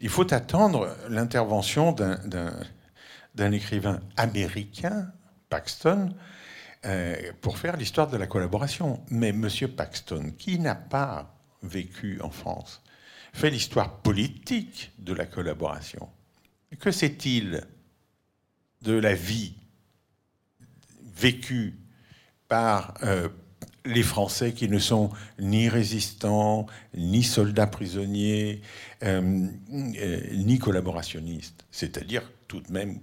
il 0.00 0.08
faut 0.08 0.32
attendre 0.34 0.96
l'intervention 1.08 1.92
d'un 1.92 3.52
écrivain 3.52 4.00
américain, 4.16 5.12
Paxton, 5.50 6.14
euh, 6.86 7.32
pour 7.40 7.58
faire 7.58 7.76
l'histoire 7.76 8.08
de 8.08 8.16
la 8.16 8.26
collaboration. 8.26 9.02
Mais 9.10 9.28
M. 9.28 9.48
Paxton, 9.76 10.32
qui 10.36 10.58
n'a 10.58 10.74
pas 10.74 11.34
vécu 11.62 12.20
en 12.20 12.30
France, 12.30 12.82
fait 13.34 13.50
l'histoire 13.50 13.98
politique 13.98 14.92
de 14.98 15.12
la 15.12 15.26
collaboration. 15.26 16.08
Que 16.78 16.92
sait-il 16.92 17.62
de 18.82 18.94
la 18.94 19.14
vie 19.14 19.54
vécue 21.02 21.74
par 22.48 22.94
euh, 23.02 23.28
les 23.84 24.04
Français 24.04 24.52
qui 24.52 24.68
ne 24.68 24.78
sont 24.78 25.10
ni 25.40 25.68
résistants, 25.68 26.66
ni 26.96 27.24
soldats 27.24 27.66
prisonniers, 27.66 28.62
euh, 29.02 29.48
euh, 29.72 30.20
ni 30.32 30.58
collaborationnistes, 30.58 31.66
c'est-à-dire 31.72 32.22
tout 32.46 32.60
de 32.60 32.72
même 32.72 33.00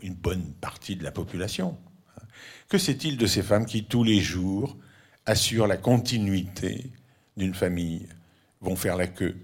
une 0.00 0.14
bonne 0.14 0.52
partie 0.54 0.96
de 0.96 1.04
la 1.04 1.12
population. 1.12 1.76
Que 2.68 2.78
sait-il 2.78 3.18
de 3.18 3.26
ces 3.26 3.42
femmes 3.42 3.66
qui, 3.66 3.84
tous 3.84 4.04
les 4.04 4.20
jours, 4.20 4.76
assurent 5.26 5.66
la 5.66 5.76
continuité 5.76 6.90
d'une 7.36 7.54
famille, 7.54 8.08
vont 8.60 8.76
faire 8.76 8.96
la 8.96 9.06
queue, 9.06 9.36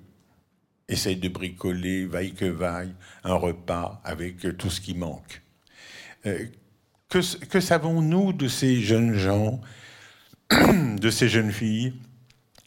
essayent 0.88 1.16
de 1.16 1.28
bricoler, 1.28 2.06
vaille 2.06 2.32
que 2.32 2.44
vaille, 2.44 2.94
un 3.24 3.34
repas 3.34 4.00
avec 4.04 4.56
tout 4.58 4.70
ce 4.70 4.80
qui 4.80 4.94
manque. 4.94 5.42
Euh, 6.26 6.46
que 7.08 7.60
savons-nous 7.60 8.32
de 8.32 8.48
ces 8.48 8.80
jeunes 8.80 9.14
gens 9.14 9.60
de 10.50 11.10
ces 11.10 11.28
jeunes 11.28 11.52
filles 11.52 11.94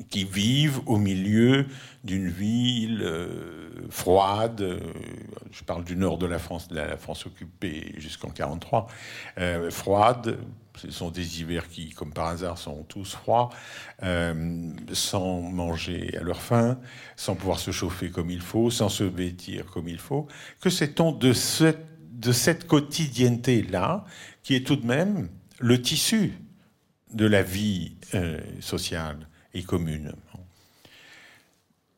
qui 0.10 0.26
vivent 0.26 0.82
au 0.86 0.98
milieu 0.98 1.66
d'une 2.04 2.30
ville 2.30 3.02
euh, 3.02 3.88
froide, 3.90 4.62
euh, 4.62 4.80
je 5.52 5.64
parle 5.64 5.84
du 5.84 5.96
nord 5.96 6.18
de 6.18 6.26
la 6.26 6.38
France, 6.38 6.68
de 6.68 6.76
la 6.76 6.98
France 6.98 7.26
occupée 7.26 7.94
jusqu'en 7.98 8.28
1943, 8.28 8.88
euh, 9.40 9.72
froide, 9.72 10.38
ce 10.78 10.92
sont 10.92 11.10
des 11.10 11.40
hivers 11.40 11.68
qui, 11.68 11.90
comme 11.90 12.14
par 12.14 12.28
hasard, 12.28 12.58
sont 12.58 12.84
tous 12.84 13.16
froids, 13.16 13.50
sans 14.94 15.42
manger 15.42 16.18
à 16.18 16.24
leur 16.24 16.42
faim, 16.42 16.80
sans 17.16 17.36
pouvoir 17.36 17.60
se 17.60 17.72
chauffer 17.72 18.10
comme 18.10 18.30
il 18.30 18.42
faut, 18.42 18.70
sans 18.70 18.90
se 18.90 19.04
vêtir 19.04 19.66
comme 19.66 19.88
il 19.88 20.00
faut. 20.00 20.28
Que 20.62 20.70
sait-on 20.70 21.12
de, 21.12 21.34
de 22.12 22.32
cette 22.32 22.68
quotidienneté-là, 22.68 24.06
qui 24.44 24.56
est 24.56 24.66
tout 24.66 24.76
de 24.76 24.86
même 24.86 25.30
le 25.60 25.82
tissu 25.82 26.34
de 27.14 27.26
la 27.26 27.44
vie 27.44 27.96
euh, 28.14 28.40
sociale 28.60 29.28
et 29.54 29.64
commune? 29.64 30.14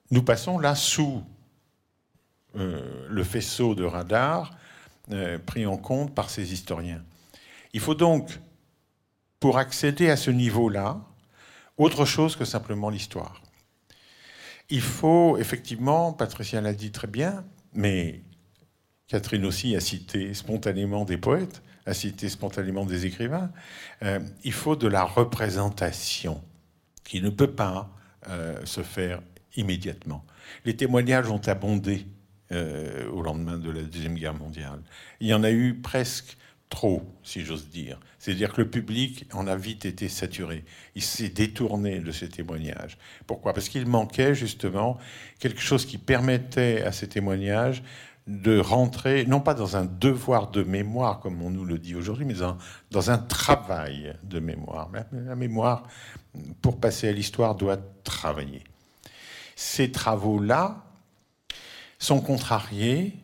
Nous 0.09 0.23
passons 0.23 0.57
là 0.57 0.75
sous 0.75 1.21
euh, 2.55 3.05
le 3.09 3.23
faisceau 3.23 3.75
de 3.75 3.83
radar 3.83 4.51
euh, 5.11 5.37
pris 5.37 5.65
en 5.65 5.77
compte 5.77 6.15
par 6.15 6.29
ces 6.29 6.53
historiens. 6.53 7.03
Il 7.73 7.81
faut 7.81 7.93
donc, 7.95 8.39
pour 9.39 9.57
accéder 9.57 10.09
à 10.09 10.17
ce 10.17 10.31
niveau-là, 10.31 10.99
autre 11.77 12.05
chose 12.05 12.35
que 12.35 12.45
simplement 12.45 12.89
l'histoire. 12.89 13.41
Il 14.69 14.81
faut 14.81 15.37
effectivement, 15.37 16.11
Patricia 16.13 16.59
l'a 16.59 16.73
dit 16.73 16.91
très 16.91 17.07
bien, 17.07 17.45
mais 17.73 18.21
Catherine 19.07 19.45
aussi 19.45 19.75
a 19.75 19.79
cité 19.79 20.33
spontanément 20.33 21.05
des 21.05 21.17
poètes, 21.17 21.61
a 21.85 21.93
cité 21.93 22.27
spontanément 22.27 22.85
des 22.85 23.05
écrivains, 23.05 23.51
euh, 24.03 24.19
il 24.43 24.51
faut 24.51 24.75
de 24.75 24.87
la 24.87 25.03
représentation 25.03 26.43
qui 27.05 27.21
ne 27.21 27.29
peut 27.29 27.51
pas 27.51 27.89
euh, 28.27 28.65
se 28.65 28.83
faire 28.83 29.21
immédiatement. 29.55 30.25
Les 30.65 30.75
témoignages 30.75 31.29
ont 31.29 31.41
abondé 31.47 32.05
euh, 32.51 33.09
au 33.11 33.21
lendemain 33.21 33.57
de 33.57 33.69
la 33.69 33.81
Deuxième 33.81 34.15
Guerre 34.15 34.33
mondiale. 34.33 34.81
Il 35.21 35.27
y 35.27 35.33
en 35.33 35.43
a 35.43 35.51
eu 35.51 35.75
presque 35.75 36.37
trop, 36.69 37.03
si 37.23 37.45
j'ose 37.45 37.69
dire. 37.69 37.99
C'est-à-dire 38.19 38.53
que 38.53 38.61
le 38.61 38.69
public 38.69 39.25
en 39.33 39.47
a 39.47 39.55
vite 39.55 39.85
été 39.85 40.09
saturé. 40.09 40.65
Il 40.95 41.01
s'est 41.01 41.29
détourné 41.29 41.99
de 41.99 42.11
ces 42.11 42.29
témoignages. 42.29 42.97
Pourquoi? 43.25 43.53
Parce 43.53 43.69
qu'il 43.69 43.85
manquait 43.85 44.35
justement 44.35 44.97
quelque 45.39 45.61
chose 45.61 45.85
qui 45.85 45.97
permettait 45.97 46.81
à 46.81 46.91
ces 46.91 47.07
témoignages 47.07 47.83
de 48.27 48.59
rentrer, 48.59 49.25
non 49.25 49.39
pas 49.39 49.53
dans 49.53 49.77
un 49.77 49.85
devoir 49.85 50.51
de 50.51 50.61
mémoire, 50.61 51.21
comme 51.21 51.41
on 51.41 51.49
nous 51.49 51.63
le 51.63 51.77
dit 51.77 51.95
aujourd'hui, 51.95 52.25
mais 52.25 52.35
dans, 52.91 53.09
un 53.09 53.17
travail 53.17 54.13
de 54.23 54.39
mémoire. 54.39 54.89
La 55.13 55.35
mémoire, 55.35 55.83
pour 56.61 56.77
passer 56.77 57.07
à 57.07 57.13
l'histoire, 57.13 57.55
doit 57.55 57.77
travailler. 58.03 58.63
Ces 59.55 59.91
travaux-là 59.91 60.83
sont 61.99 62.19
contrariés 62.19 63.15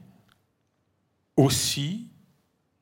aussi, 1.35 2.07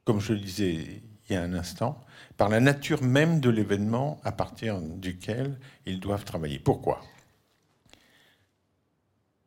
comme 0.06 0.20
je 0.20 0.34
le 0.34 0.40
disais 0.40 1.02
il 1.30 1.34
y 1.34 1.36
a 1.36 1.42
un 1.42 1.54
instant, 1.54 2.04
par 2.38 2.50
la 2.50 2.60
nature 2.60 3.04
même 3.04 3.40
de 3.40 3.50
l'événement 3.50 4.20
à 4.24 4.32
partir 4.32 4.82
duquel 4.82 5.58
ils 5.86 6.00
doivent 6.00 6.26
travailler. 6.26 6.60
Pourquoi? 6.60 7.02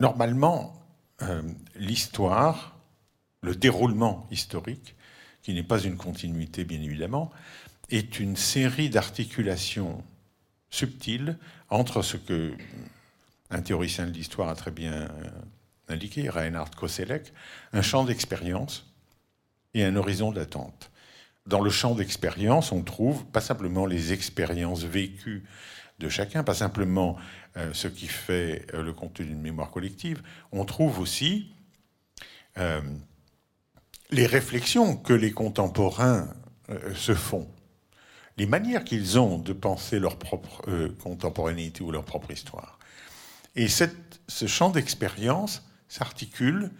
Normalement, 0.01 0.75
euh, 1.23 1.43
l'histoire, 1.77 2.79
le 3.43 3.55
déroulement 3.55 4.27
historique, 4.31 4.95
qui 5.43 5.53
n'est 5.53 5.63
pas 5.63 5.81
une 5.81 5.97
continuité 5.97 6.65
bien 6.65 6.81
évidemment, 6.81 7.31
est 7.91 8.19
une 8.19 8.37
série 8.37 8.89
d'articulations 8.89 10.03
subtiles 10.71 11.39
entre 11.69 12.03
ce 12.03 12.17
que 12.17 12.55
un 13.51 13.61
théoricien 13.61 14.07
de 14.07 14.13
l'histoire 14.13 14.49
a 14.49 14.55
très 14.55 14.71
bien 14.71 14.93
euh, 14.93 15.09
indiqué, 15.89 16.29
Reinhard 16.29 16.71
Koselleck, 16.71 17.33
un 17.73 17.83
champ 17.83 18.05
d'expérience 18.05 18.94
et 19.75 19.85
un 19.85 19.97
horizon 19.97 20.33
d'attente. 20.33 20.91
Dans 21.47 21.61
le 21.61 21.71
champ 21.71 21.95
d'expérience, 21.95 22.73
on 22.73 22.83
trouve 22.83 23.27
pas 23.27 23.41
simplement 23.41 23.85
les 23.85 24.13
expériences 24.13 24.85
vécues 24.85 25.45
de 25.99 26.09
chacun, 26.09 26.43
pas 26.43 26.55
simplement 26.55 27.17
euh, 27.57 27.73
ce 27.73 27.89
qui 27.89 28.07
fait 28.07 28.67
euh, 28.75 28.83
le 28.83 28.93
contenu 28.93 29.27
d'une 29.27 29.41
mémoire 29.41 29.71
collective, 29.71 30.23
on 30.53 30.65
trouve 30.65 30.99
aussi 30.99 31.53
euh, 32.59 32.81
les 34.11 34.27
réflexions 34.27 34.97
que 34.97 35.13
les 35.13 35.33
contemporains 35.33 36.29
se 36.95 37.15
font, 37.15 37.47
les 38.39 38.47
manières 38.47 38.85
qu'ils 38.85 39.19
ont 39.19 39.39
de 39.39 39.53
penser 39.53 39.99
leur 39.99 40.19
propre 40.19 40.63
contemporanéité 41.03 41.83
ou 41.83 41.91
leur 41.91 42.05
propre 42.05 42.31
histoire. 42.31 42.79
Et 43.55 43.69
ce 43.69 44.47
champ 44.47 44.71
d'expérience 44.71 45.63
s'articule 45.89 46.71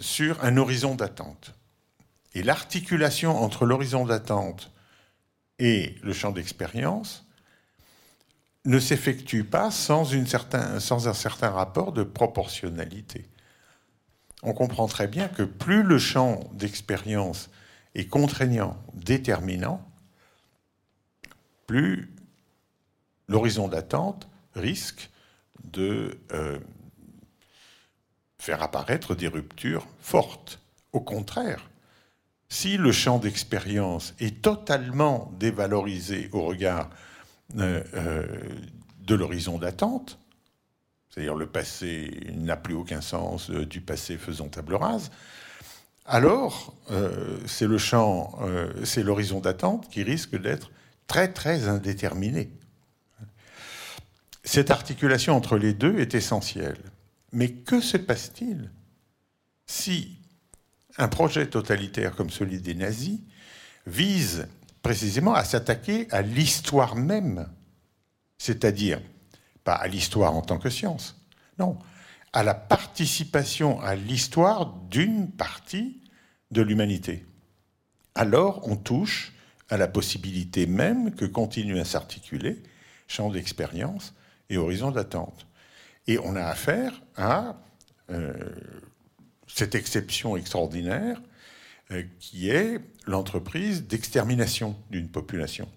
sur 0.00 0.42
un 0.42 0.56
horizon 0.56 0.94
d'attente. 0.94 1.54
Et 2.34 2.42
l'articulation 2.42 3.36
entre 3.36 3.66
l'horizon 3.66 4.06
d'attente 4.06 4.70
et 5.58 5.96
le 6.02 6.12
champ 6.12 6.30
d'expérience 6.30 7.26
ne 8.64 8.78
s'effectue 8.78 9.44
pas 9.44 9.70
sans, 9.70 10.04
une 10.04 10.26
sans 10.26 11.08
un 11.08 11.14
certain 11.14 11.50
rapport 11.50 11.92
de 11.92 12.02
proportionnalité. 12.02 13.26
On 14.42 14.52
comprend 14.52 14.86
très 14.86 15.08
bien 15.08 15.28
que 15.28 15.42
plus 15.42 15.82
le 15.82 15.98
champ 15.98 16.40
d'expérience 16.52 17.50
est 17.94 18.06
contraignant, 18.06 18.80
déterminant, 18.94 19.84
plus 21.66 22.12
l'horizon 23.26 23.68
d'attente 23.68 24.28
risque 24.54 25.10
de 25.64 26.18
euh, 26.32 26.58
faire 28.38 28.62
apparaître 28.62 29.14
des 29.14 29.28
ruptures 29.28 29.86
fortes. 30.00 30.60
Au 30.92 31.00
contraire, 31.00 31.68
si 32.48 32.76
le 32.78 32.92
champ 32.92 33.18
d'expérience 33.18 34.14
est 34.20 34.40
totalement 34.40 35.32
dévalorisé 35.38 36.30
au 36.32 36.42
regard 36.42 36.88
euh, 37.58 37.82
euh, 37.94 38.26
de 39.00 39.14
l'horizon 39.14 39.58
d'attente, 39.58 40.18
c'est-à-dire 41.10 41.34
le 41.34 41.46
passé 41.46 42.20
n'a 42.34 42.56
plus 42.56 42.74
aucun 42.74 43.00
sens, 43.00 43.50
euh, 43.50 43.66
du 43.66 43.80
passé 43.80 44.16
faisant 44.16 44.48
table 44.48 44.74
rase, 44.74 45.10
alors 46.06 46.74
c'est 47.44 47.66
le 47.66 47.76
champ, 47.76 48.38
c'est 48.82 49.02
l'horizon 49.02 49.40
d'attente 49.40 49.90
qui 49.90 50.02
risque 50.02 50.40
d'être 50.40 50.70
très 51.06 51.30
très 51.30 51.68
indéterminé. 51.68 52.50
Cette 54.42 54.70
articulation 54.70 55.36
entre 55.36 55.58
les 55.58 55.74
deux 55.74 55.98
est 55.98 56.14
essentielle. 56.14 56.78
Mais 57.32 57.52
que 57.52 57.80
se 57.80 57.96
passe-t-il 57.96 58.70
si 59.66 60.18
un 60.96 61.08
projet 61.08 61.48
totalitaire 61.48 62.16
comme 62.16 62.30
celui 62.30 62.60
des 62.60 62.74
nazis 62.74 63.20
vise 63.86 64.48
précisément 64.82 65.34
à 65.34 65.44
s'attaquer 65.44 66.08
à 66.10 66.22
l'histoire 66.22 66.96
même, 66.96 67.48
c'est-à-dire 68.38 69.00
pas 69.64 69.74
à 69.74 69.88
l'histoire 69.88 70.34
en 70.34 70.42
tant 70.42 70.58
que 70.58 70.70
science, 70.70 71.20
non, 71.58 71.78
à 72.32 72.42
la 72.42 72.54
participation 72.54 73.80
à 73.80 73.94
l'histoire 73.94 74.74
d'une 74.90 75.30
partie 75.30 76.00
de 76.50 76.62
l'humanité? 76.62 77.26
Alors 78.14 78.66
on 78.66 78.76
touche 78.76 79.34
à 79.68 79.76
la 79.76 79.88
possibilité 79.88 80.66
même 80.66 81.14
que 81.14 81.26
continue 81.26 81.78
à 81.78 81.84
s'articuler 81.84 82.62
champ 83.06 83.30
d'expérience 83.30 84.14
et 84.48 84.56
horizon 84.56 84.90
d'attente. 84.90 85.47
Et 86.08 86.18
on 86.18 86.34
a 86.34 86.42
affaire 86.42 87.00
à 87.16 87.56
cette 89.46 89.74
exception 89.74 90.36
extraordinaire 90.36 91.22
qui 92.18 92.50
est 92.50 92.80
l'entreprise 93.06 93.86
d'extermination 93.86 94.74
d'une 94.90 95.08
population, 95.08 95.68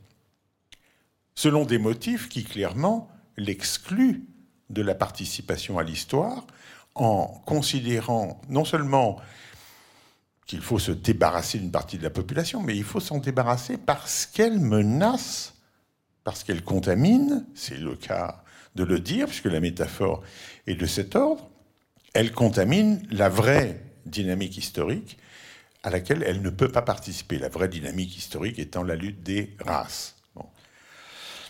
selon 1.35 1.65
des 1.65 1.77
motifs 1.77 2.27
qui 2.29 2.43
clairement 2.43 3.09
l'excluent 3.37 4.25
de 4.69 4.81
la 4.81 4.95
participation 4.95 5.77
à 5.77 5.83
l'histoire, 5.83 6.47
en 6.95 7.27
considérant 7.45 8.41
non 8.49 8.65
seulement 8.65 9.19
qu'il 10.45 10.61
faut 10.61 10.79
se 10.79 10.91
débarrasser 10.91 11.59
d'une 11.59 11.71
partie 11.71 11.97
de 11.97 12.03
la 12.03 12.09
population, 12.09 12.61
mais 12.61 12.75
il 12.75 12.83
faut 12.83 12.99
s'en 12.99 13.19
débarrasser 13.19 13.77
parce 13.77 14.25
qu'elle 14.25 14.59
menace, 14.59 15.55
parce 16.23 16.43
qu'elle 16.43 16.63
contamine, 16.63 17.45
c'est 17.53 17.77
le 17.77 17.95
cas 17.95 18.43
de 18.75 18.83
le 18.83 18.99
dire, 18.99 19.27
puisque 19.27 19.45
la 19.45 19.59
métaphore 19.59 20.23
est 20.67 20.75
de 20.75 20.85
cet 20.85 21.15
ordre, 21.15 21.49
elle 22.13 22.31
contamine 22.31 23.05
la 23.11 23.29
vraie 23.29 23.83
dynamique 24.05 24.57
historique 24.57 25.17
à 25.83 25.89
laquelle 25.89 26.23
elle 26.23 26.41
ne 26.41 26.49
peut 26.49 26.71
pas 26.71 26.81
participer, 26.81 27.39
la 27.39 27.49
vraie 27.49 27.69
dynamique 27.69 28.17
historique 28.17 28.59
étant 28.59 28.83
la 28.83 28.95
lutte 28.95 29.23
des 29.23 29.55
races. 29.59 30.15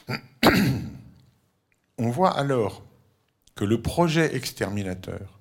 On 1.98 2.10
voit 2.10 2.38
alors 2.38 2.84
que 3.56 3.66
le 3.66 3.82
projet 3.82 4.36
exterminateur 4.36 5.40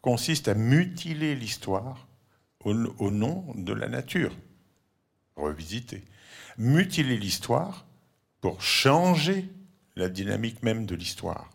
consiste 0.00 0.48
à 0.48 0.54
mutiler 0.54 1.34
l'histoire 1.34 2.08
au, 2.64 3.10
nom 3.10 3.46
de 3.56 3.72
la 3.72 3.88
nature, 3.88 4.32
revisiter. 5.36 6.02
Mutiler 6.58 7.16
l'histoire 7.16 7.86
pour 8.40 8.62
changer 8.62 9.48
la 9.96 10.08
dynamique 10.08 10.62
même 10.62 10.86
de 10.86 10.94
l'histoire. 10.94 11.50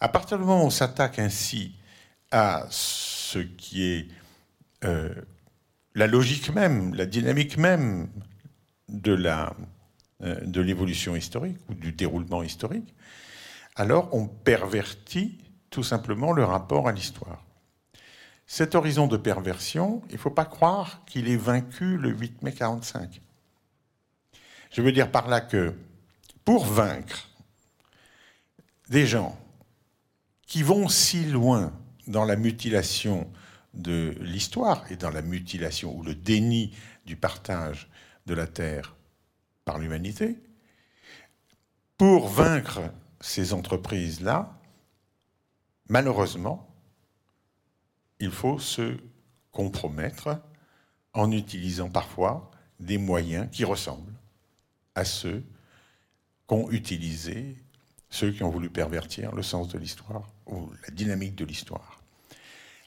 À 0.00 0.08
partir 0.08 0.38
du 0.38 0.44
moment 0.44 0.62
où 0.62 0.66
on 0.66 0.70
s'attaque 0.70 1.18
ainsi 1.18 1.74
à 2.30 2.66
ce 2.70 3.38
qui 3.38 3.84
est 3.84 4.08
euh, 4.84 5.14
la 5.94 6.06
logique 6.06 6.50
même, 6.54 6.94
la 6.94 7.06
dynamique 7.06 7.56
même 7.56 8.08
de 8.88 9.12
euh, 10.22 10.62
l'évolution 10.62 11.16
historique 11.16 11.58
ou 11.68 11.74
du 11.74 11.92
déroulement 11.92 12.42
historique, 12.42 12.94
alors 13.76 14.08
on 14.12 14.26
pervertit 14.26 15.38
tout 15.70 15.82
simplement 15.82 16.32
le 16.32 16.44
rapport 16.44 16.88
à 16.88 16.92
l'histoire. 16.92 17.44
Cet 18.46 18.74
horizon 18.74 19.06
de 19.06 19.16
perversion, 19.16 20.02
il 20.08 20.14
ne 20.14 20.18
faut 20.18 20.30
pas 20.30 20.44
croire 20.44 21.04
qu'il 21.06 21.28
est 21.28 21.36
vaincu 21.36 21.96
le 21.96 22.10
8 22.10 22.42
mai 22.42 22.52
45. 22.52 23.20
Je 24.72 24.82
veux 24.82 24.92
dire 24.92 25.10
par 25.10 25.28
là 25.28 25.40
que 25.40 25.74
pour 26.50 26.64
vaincre 26.64 27.28
des 28.88 29.06
gens 29.06 29.38
qui 30.48 30.64
vont 30.64 30.88
si 30.88 31.24
loin 31.24 31.72
dans 32.08 32.24
la 32.24 32.34
mutilation 32.34 33.32
de 33.72 34.16
l'histoire 34.18 34.84
et 34.90 34.96
dans 34.96 35.10
la 35.10 35.22
mutilation 35.22 35.96
ou 35.96 36.02
le 36.02 36.16
déni 36.16 36.76
du 37.06 37.14
partage 37.14 37.88
de 38.26 38.34
la 38.34 38.48
Terre 38.48 38.96
par 39.64 39.78
l'humanité, 39.78 40.38
pour 41.96 42.26
vaincre 42.26 42.80
ces 43.20 43.52
entreprises-là, 43.52 44.58
malheureusement, 45.88 46.68
il 48.18 48.32
faut 48.32 48.58
se 48.58 48.98
compromettre 49.52 50.42
en 51.12 51.30
utilisant 51.30 51.90
parfois 51.90 52.50
des 52.80 52.98
moyens 52.98 53.48
qui 53.52 53.62
ressemblent 53.62 54.18
à 54.96 55.04
ceux 55.04 55.44
qu'ont 56.50 56.68
utilisés 56.72 57.54
ceux 58.08 58.32
qui 58.32 58.42
ont 58.42 58.50
voulu 58.50 58.70
pervertir 58.70 59.32
le 59.36 59.42
sens 59.44 59.68
de 59.68 59.78
l'histoire 59.78 60.24
ou 60.46 60.68
la 60.82 60.92
dynamique 60.92 61.36
de 61.36 61.44
l'histoire. 61.44 62.00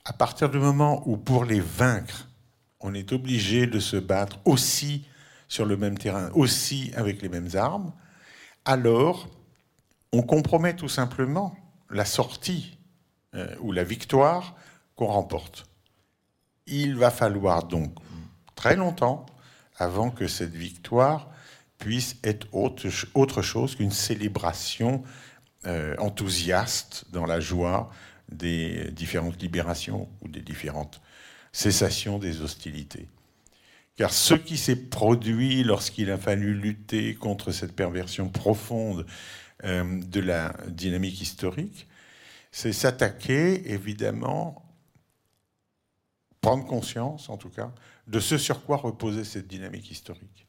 À 0.04 0.12
partir 0.12 0.50
du 0.50 0.58
moment 0.58 1.02
où 1.06 1.16
pour 1.16 1.46
les 1.46 1.62
vaincre, 1.62 2.28
on 2.82 2.94
est 2.94 3.14
obligé 3.14 3.66
de 3.66 3.80
se 3.80 3.96
battre 3.96 4.38
aussi 4.44 5.08
sur 5.48 5.64
le 5.66 5.78
même 5.78 5.98
terrain, 5.98 6.30
aussi 6.34 6.92
avec 6.98 7.22
les 7.22 7.30
mêmes 7.30 7.52
armes, 7.54 7.94
alors 8.66 9.30
on 10.12 10.24
compromet 10.24 10.76
tout 10.76 10.90
simplement 10.90 11.56
la 11.90 12.04
sortie 12.04 12.78
euh, 13.34 13.56
ou 13.62 13.72
la 13.72 13.86
victoire 13.86 14.58
qu'on 14.98 15.08
remporte. 15.08 15.68
Il 16.68 16.98
va 16.98 17.12
falloir 17.12 17.64
donc 17.64 17.96
très 18.56 18.76
longtemps 18.76 19.26
avant 19.78 20.12
que 20.12 20.28
cette 20.28 20.54
victoire 20.54 21.30
puisse 21.84 22.16
être 22.24 22.48
autre, 22.54 23.42
chose 23.42 23.76
qu'une 23.76 23.92
célébration 23.92 25.04
euh, 25.66 25.98
enthousiaste 26.00 27.04
dans 27.12 27.26
la 27.26 27.42
joie 27.42 27.92
des 28.32 28.90
différentes 28.92 29.42
libérations 29.42 30.08
ou 30.22 30.30
des 30.30 30.40
différentes 30.40 31.02
cessations 31.52 32.20
des 32.20 32.42
hostilités. 32.42 33.10
Car 33.98 34.14
ce 34.14 34.34
qui 34.34 34.56
s'est 34.56 34.78
produit 34.78 35.66
lorsqu'il 35.66 36.10
a 36.10 36.18
fallu 36.18 36.54
lutter 36.54 37.16
contre 37.16 37.52
cette 37.52 37.76
perversion 37.76 38.30
profonde 38.30 39.06
euh, 39.66 40.02
de 40.02 40.22
la 40.22 40.56
dynamique 40.70 41.20
historique, 41.20 41.90
c'est 42.50 42.72
s'attaquer, 42.72 43.74
évidemment, 43.74 44.64
prendre 46.40 46.66
conscience, 46.66 47.28
en 47.28 47.36
tout 47.36 47.50
cas, 47.50 47.74
de 48.08 48.22
ce 48.22 48.38
sur 48.38 48.64
quoi 48.64 48.78
reposait 48.78 49.26
cette 49.26 49.48
dynamique 49.48 49.92
historique. 49.92 50.43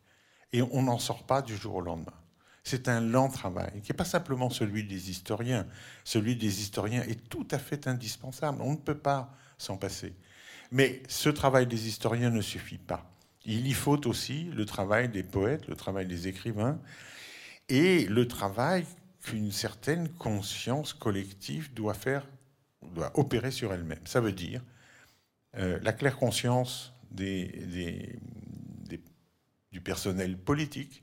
Et 0.55 0.63
on 0.63 0.85
n'en 0.85 1.01
sort 1.01 1.25
pas 1.25 1.43
du 1.43 1.57
jour 1.57 1.75
au 1.75 1.81
lendemain. 1.81 2.15
C'est 2.63 2.89
un 2.89 3.01
lent 3.01 3.29
travail, 3.29 3.83
qui 3.83 3.91
n'est 3.91 3.97
pas 3.97 4.05
simplement 4.05 4.51
celui 4.51 4.85
des 4.85 5.11
historiens. 5.11 5.67
Celui 6.05 6.37
des 6.37 6.63
historiens 6.63 7.03
est 7.03 7.29
tout 7.29 7.47
à 7.51 7.59
fait 7.59 7.89
indispensable. 7.89 8.63
On 8.63 8.71
ne 8.71 8.77
peut 8.77 8.97
pas 8.97 9.35
s'en 9.59 9.77
passer. 9.77 10.15
Mais 10.71 11.03
ce 11.09 11.29
travail 11.29 11.67
des 11.67 11.89
historiens 11.89 12.31
ne 12.31 12.41
suffit 12.41 12.79
pas. 12.79 13.11
Il 13.45 13.67
y 13.67 13.73
faut 13.73 14.07
aussi 14.07 14.45
le 14.45 14.65
travail 14.65 15.09
des 15.09 15.25
poètes, 15.25 15.67
le 15.67 15.75
travail 15.75 16.07
des 16.07 16.29
écrivains, 16.29 16.79
et 17.69 18.07
le 18.07 18.29
travail 18.29 18.87
qu'une 19.25 19.51
certaine 19.51 20.09
conscience 20.09 20.93
collective 20.93 21.75
doit 21.75 21.95
faire, 21.95 22.29
doit 22.95 23.11
opérer 23.19 23.51
sur 23.51 23.73
elle-même. 23.73 24.07
Ça 24.07 24.21
veut 24.21 24.33
dire 24.33 24.63
euh, 25.57 25.81
la 25.83 25.93
claire 25.93 26.17
conscience 26.17 26.93
des, 27.11 28.17
du 29.75 29.81
personnel 29.81 30.39
politique 30.39 31.03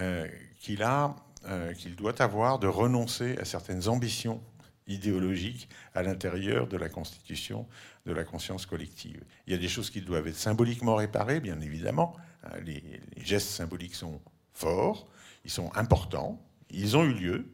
euh, 0.00 0.26
qu'il 0.58 0.82
a, 0.82 1.14
euh, 1.44 1.72
qu'il 1.74 1.94
doit 1.94 2.20
avoir 2.20 2.58
de 2.58 2.66
renoncer 2.66 3.38
à 3.38 3.44
certaines 3.44 3.88
ambitions 3.88 4.42
idéologiques 4.88 5.68
à 5.94 6.02
l'intérieur 6.02 6.66
de 6.66 6.76
la 6.76 6.88
constitution 6.88 7.68
de 8.04 8.12
la 8.12 8.24
conscience 8.24 8.66
collective. 8.66 9.22
Il 9.46 9.52
y 9.52 9.56
a 9.56 9.58
des 9.60 9.68
choses 9.68 9.90
qui 9.90 10.00
doivent 10.00 10.26
être 10.26 10.34
symboliquement 10.36 10.96
réparées, 10.96 11.38
bien 11.38 11.60
évidemment. 11.60 12.16
les 12.64 13.00
gestes 13.16 13.50
symboliques 13.50 13.94
sont 13.94 14.20
forts, 14.52 15.08
ils 15.44 15.50
sont 15.50 15.72
importants, 15.76 16.44
ils 16.70 16.96
ont 16.96 17.04
eu 17.04 17.14
lieu, 17.14 17.48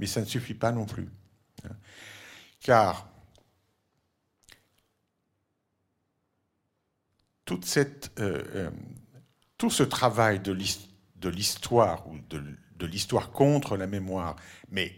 mais 0.00 0.06
ça 0.06 0.20
ne 0.20 0.26
suffit 0.26 0.54
pas 0.54 0.72
non 0.72 0.84
plus. 0.84 1.08
Car 2.60 3.08
toute 7.48 7.64
cette, 7.64 8.12
euh, 8.18 8.44
euh, 8.56 8.70
tout 9.58 9.70
ce 9.70 9.82
travail 9.82 10.40
de 10.40 10.52
l'histoire, 11.28 12.08
ou 12.08 12.16
de, 12.30 12.86
l'histoire 12.86 13.30
contre 13.32 13.76
la 13.76 13.88
mémoire, 13.88 14.36
mais 14.70 14.94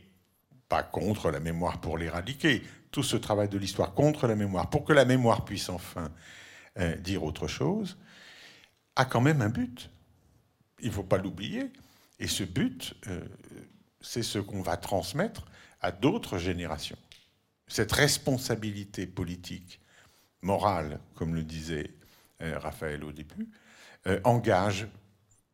pas 0.68 0.82
contre 0.82 1.30
la 1.30 1.40
mémoire 1.40 1.80
pour 1.80 1.98
l'éradiquer, 1.98 2.62
tout 2.92 3.02
ce 3.02 3.16
travail 3.16 3.48
de 3.48 3.58
l'histoire 3.58 3.94
contre 3.94 4.26
la 4.26 4.36
mémoire, 4.36 4.68
pour 4.68 4.84
que 4.84 4.92
la 4.92 5.04
mémoire 5.04 5.44
puisse 5.44 5.68
enfin 5.70 6.10
euh, 6.78 6.94
dire 6.96 7.24
autre 7.24 7.48
chose, 7.48 7.96
a 8.96 9.04
quand 9.06 9.20
même 9.20 9.40
un 9.40 9.48
but. 9.48 9.90
Il 10.80 10.88
ne 10.88 10.92
faut 10.92 11.02
pas 11.02 11.18
l'oublier. 11.18 11.72
Et 12.18 12.28
ce 12.28 12.44
but, 12.44 12.94
euh, 13.06 13.24
c'est 14.00 14.22
ce 14.22 14.38
qu'on 14.38 14.62
va 14.62 14.76
transmettre 14.76 15.46
à 15.80 15.90
d'autres 15.90 16.38
générations. 16.38 16.98
Cette 17.66 17.92
responsabilité 17.92 19.06
politique, 19.06 19.80
morale, 20.42 21.00
comme 21.14 21.34
le 21.34 21.44
disait 21.44 21.94
euh, 22.42 22.58
Raphaël 22.58 23.04
au 23.04 23.12
début, 23.12 23.48
euh, 24.06 24.20
engage 24.24 24.88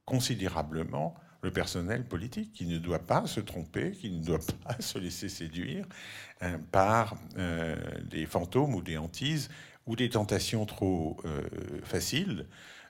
considérablement 0.05 1.15
le 1.43 1.51
personnel 1.51 2.05
politique 2.05 2.53
qui 2.53 2.67
ne 2.67 2.79
doit 2.79 3.07
pas 3.07 3.27
se 3.27 3.41
tromper, 3.41 3.93
qui 3.93 4.11
ne 4.11 4.25
doit 4.25 4.41
pas 4.65 4.77
se 4.81 4.99
laisser 4.99 5.29
séduire 5.29 5.87
par 6.71 7.17
des 8.05 8.27
fantômes 8.27 8.75
ou 8.75 8.83
des 8.83 8.99
hantises 8.99 9.49
ou 9.87 9.97
des 9.97 10.11
tentations 10.11 10.67
trop 10.67 11.17
faciles 11.83 12.47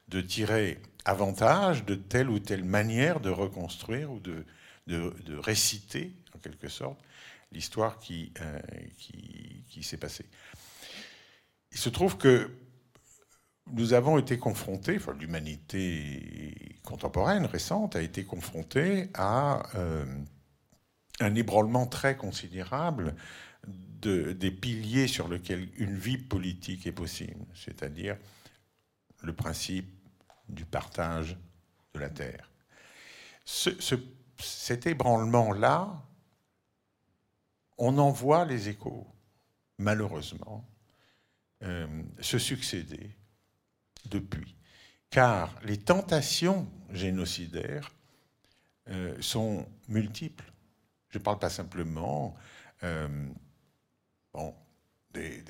de 0.08 0.20
tirer 0.20 0.80
avantage 1.04 1.84
de 1.84 1.94
telle 1.94 2.28
ou 2.28 2.38
telle 2.38 2.64
manière 2.64 3.20
de 3.20 3.30
reconstruire 3.30 4.10
ou 4.10 4.20
de, 4.20 4.44
réciter, 5.38 6.12
en 6.34 6.38
quelque 6.38 6.68
sorte, 6.68 6.98
l'histoire 7.52 7.98
euh, 8.10 8.60
qui 8.98 9.82
s'est 9.82 9.96
passée. 9.96 10.26
Il 11.72 11.78
se 11.78 11.88
trouve 11.88 12.16
que 12.16 12.50
nous 13.72 13.92
avons 13.92 14.18
été 14.18 14.38
confrontés, 14.38 14.98
l'humanité 15.18 16.78
contemporaine, 16.84 17.46
récente, 17.46 17.96
a 17.96 18.02
été 18.02 18.24
confrontée 18.24 19.10
à 19.14 19.62
euh, 19.74 20.04
un 21.20 21.34
ébranlement 21.34 21.86
très 21.86 22.16
considérable 22.16 23.16
des 23.66 24.50
piliers 24.52 25.08
sur 25.08 25.26
lesquels 25.26 25.68
une 25.78 25.96
vie 25.96 26.18
politique 26.18 26.86
est 26.86 26.92
possible, 26.92 27.44
c'est-à-dire 27.54 28.16
le 29.22 29.32
principe 29.32 29.90
du 30.48 30.64
partage 30.64 31.36
de 31.94 32.00
la 32.00 32.08
terre. 32.08 32.52
cet 33.44 34.86
ébranlement-là, 34.86 36.04
on 37.78 37.98
en 37.98 38.10
voit 38.10 38.44
les 38.44 38.68
échos, 38.68 39.06
malheureusement, 39.78 40.68
euh, 41.62 42.02
se 42.20 42.38
succéder 42.38 43.15
depuis. 44.10 44.54
Car 45.10 45.54
les 45.64 45.78
tentations 45.78 46.68
génocidaires 46.92 47.92
euh, 48.88 49.16
sont 49.20 49.66
multiples. 49.88 50.52
Je 51.10 51.18
ne 51.18 51.22
parle 51.22 51.38
pas 51.38 51.50
simplement 51.50 52.34
euh, 52.82 53.08
des, 55.14 55.42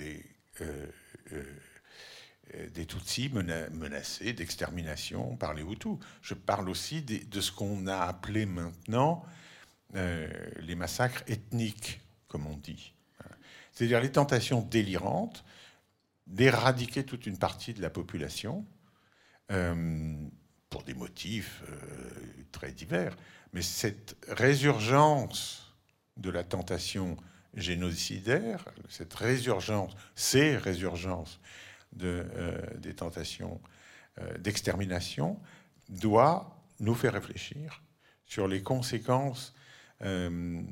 des 2.72 2.86
Tutsis 2.86 3.30
menacés 3.30 4.32
d'extermination 4.32 5.36
par 5.36 5.54
les 5.54 5.62
Hutus. 5.62 5.98
Je 6.22 6.34
parle 6.34 6.68
aussi 6.68 7.02
de 7.02 7.40
ce 7.40 7.50
qu'on 7.50 7.86
a 7.86 7.98
appelé 7.98 8.46
maintenant 8.46 9.24
les 9.92 10.74
massacres 10.76 11.24
ethniques, 11.26 12.00
comme 12.28 12.46
on 12.46 12.56
dit. 12.56 12.92
C'est-à-dire 13.72 14.00
les 14.00 14.12
tentations 14.12 14.62
délirantes 14.62 15.44
d'éradiquer 16.26 17.04
toute 17.04 17.26
une 17.26 17.38
partie 17.38 17.74
de 17.74 17.82
la 17.82 17.90
population 17.90 18.66
euh, 19.52 20.14
pour 20.70 20.82
des 20.82 20.94
motifs 20.94 21.62
euh, 21.68 22.10
très 22.52 22.72
divers. 22.72 23.16
Mais 23.52 23.62
cette 23.62 24.16
résurgence 24.28 25.74
de 26.16 26.30
la 26.30 26.42
tentation 26.42 27.16
génocidaire, 27.54 28.64
cette 28.88 29.14
résurgence, 29.14 29.94
ces 30.14 30.56
résurgences 30.56 31.40
de, 31.92 32.26
euh, 32.36 32.58
des 32.78 32.94
tentations 32.94 33.60
d'extermination, 34.38 35.38
doit 35.90 36.64
nous 36.80 36.94
faire 36.94 37.12
réfléchir 37.12 37.82
sur 38.24 38.48
les 38.48 38.62
conséquences 38.62 39.54
d'une 40.00 40.66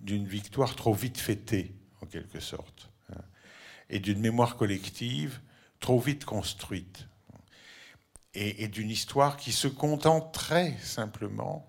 victoire 0.00 0.76
trop 0.76 0.94
vite 0.94 1.18
fêtée, 1.18 1.74
en 2.00 2.06
quelque 2.06 2.38
sorte 2.38 2.92
et 3.90 4.00
d'une 4.00 4.20
mémoire 4.20 4.56
collective 4.56 5.40
trop 5.80 6.00
vite 6.00 6.24
construite, 6.24 7.08
et, 8.34 8.68
d'une 8.68 8.90
histoire 8.90 9.36
qui 9.38 9.52
se 9.52 9.66
contente 9.66 10.34
très 10.34 10.76
simplement 10.78 11.66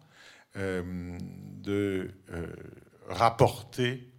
euh, 0.58 1.18
de 1.62 2.12
euh, 2.32 2.54
rapporter 3.08 4.12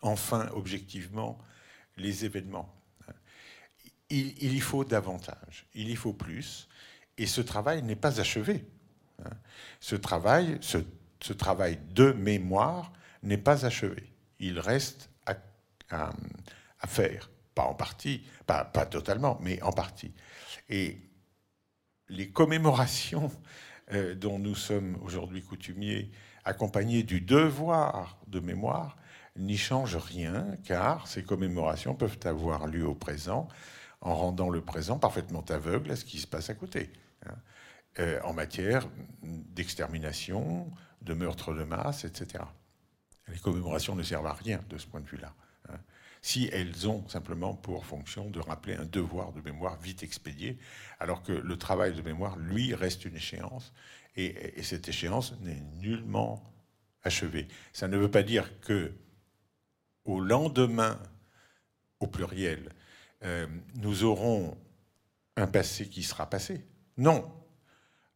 enfin 0.00 0.48
objectivement 0.54 1.38
les 1.98 2.24
événements. 2.24 2.74
Il, 4.08 4.42
il, 4.42 4.54
y 4.54 4.60
faut 4.60 4.84
davantage, 4.84 5.66
il 5.74 5.90
y 5.90 5.96
faut 5.96 6.14
plus, 6.14 6.68
et 7.18 7.26
ce 7.26 7.40
travail 7.40 7.82
n'est 7.82 7.96
pas 7.96 8.20
achevé. 8.20 8.64
Ce 9.80 9.96
travail, 9.96 10.58
ce, 10.60 11.32
travail 11.32 11.78
de 11.92 12.12
mémoire 12.12 12.92
n'est 13.22 13.38
pas 13.38 13.64
achevé. 13.64 14.12
Il 14.38 14.58
reste 14.58 15.10
à, 15.90 16.10
faire. 16.86 17.30
Pas 17.54 17.64
en 17.64 17.74
partie, 17.74 18.24
pas, 18.46 18.64
pas 18.64 18.86
totalement, 18.86 19.38
mais 19.40 19.62
en 19.62 19.72
partie. 19.72 20.12
Et 20.68 20.98
les 22.08 22.30
commémorations 22.30 23.30
euh, 23.92 24.14
dont 24.14 24.38
nous 24.38 24.54
sommes 24.54 24.98
aujourd'hui 25.02 25.42
coutumiers, 25.42 26.10
accompagnées 26.44 27.02
du 27.02 27.20
devoir 27.20 28.18
de 28.26 28.40
mémoire, 28.40 28.96
n'y 29.36 29.56
changent 29.56 29.96
rien, 29.96 30.46
car 30.64 31.06
ces 31.06 31.22
commémorations 31.22 31.94
peuvent 31.94 32.18
avoir 32.24 32.66
lieu 32.66 32.86
au 32.86 32.94
présent, 32.94 33.48
en 34.00 34.14
rendant 34.14 34.48
le 34.48 34.60
présent 34.60 34.98
parfaitement 34.98 35.44
aveugle 35.48 35.92
à 35.92 35.96
ce 35.96 36.04
qui 36.04 36.18
se 36.18 36.26
passe 36.26 36.50
à 36.50 36.54
côté, 36.54 36.90
hein. 37.26 37.34
euh, 37.98 38.20
en 38.24 38.32
matière 38.32 38.88
d'extermination, 39.22 40.70
de 41.02 41.14
meurtre 41.14 41.52
de 41.52 41.64
masse, 41.64 42.04
etc. 42.04 42.44
Les 43.28 43.38
commémorations 43.38 43.94
ne 43.94 44.02
servent 44.02 44.26
à 44.26 44.32
rien 44.32 44.60
de 44.68 44.78
ce 44.78 44.86
point 44.86 45.00
de 45.00 45.06
vue-là 45.06 45.34
si 46.24 46.48
elles 46.54 46.88
ont 46.88 47.06
simplement 47.06 47.52
pour 47.52 47.84
fonction 47.84 48.30
de 48.30 48.40
rappeler 48.40 48.74
un 48.76 48.86
devoir 48.86 49.34
de 49.34 49.42
mémoire 49.42 49.78
vite 49.78 50.02
expédié, 50.02 50.56
alors 50.98 51.22
que 51.22 51.32
le 51.32 51.58
travail 51.58 51.92
de 51.92 52.00
mémoire, 52.00 52.38
lui, 52.38 52.72
reste 52.72 53.04
une 53.04 53.16
échéance, 53.16 53.74
et, 54.16 54.62
cette 54.62 54.88
échéance 54.88 55.38
n'est 55.42 55.60
nullement 55.82 56.42
achevée. 57.02 57.46
Ça 57.74 57.88
ne 57.88 57.98
veut 57.98 58.10
pas 58.10 58.22
dire 58.22 58.58
que 58.60 58.94
au 60.06 60.18
lendemain, 60.18 60.98
au 62.00 62.06
pluriel, 62.06 62.72
euh, 63.24 63.46
nous 63.74 64.04
aurons 64.04 64.56
un 65.36 65.46
passé 65.46 65.90
qui 65.90 66.02
sera 66.02 66.30
passé. 66.30 66.66
Non, 66.96 67.30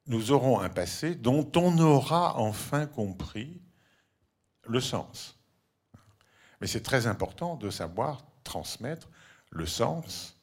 nous 0.07 0.33
aurons 0.33 0.61
un 0.61 0.71
passé 0.71 1.14
dont 1.14 1.53
on 1.57 1.77
aura 1.79 2.38
enfin 2.38 2.87
compris 2.87 3.61
le 4.66 4.81
sens. 4.81 5.38
Mais 6.61 6.66
c'est 6.66 6.83
très 6.83 7.07
important 7.07 7.57
de 7.57 7.71
savoir 7.71 8.25
transmettre 8.44 9.09
le 9.51 9.66
sens 9.66 10.37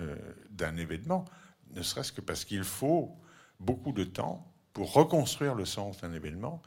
euh, 0.00 0.16
d'un 0.50 0.76
événement, 0.76 1.24
ne 1.70 1.82
serait-ce 1.82 2.12
que 2.12 2.20
parce 2.20 2.44
qu'il 2.44 2.64
faut 2.64 3.16
beaucoup 3.60 3.92
de 3.92 4.04
temps 4.04 4.52
pour 4.72 4.92
reconstruire 4.92 5.54
le 5.54 5.64
sens 5.64 6.00
d'un 6.00 6.12
événement 6.12 6.62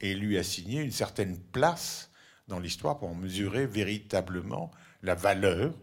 et 0.00 0.14
lui 0.14 0.38
assigner 0.38 0.80
une 0.80 0.90
certaine 0.90 1.38
place 1.38 2.10
dans 2.48 2.58
l'histoire 2.58 2.98
pour 2.98 3.14
mesurer 3.14 3.66
véritablement 3.66 4.70
la 5.02 5.14
valeur 5.14 5.74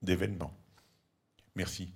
d'événements. 0.00 0.56
Merci. 1.54 1.92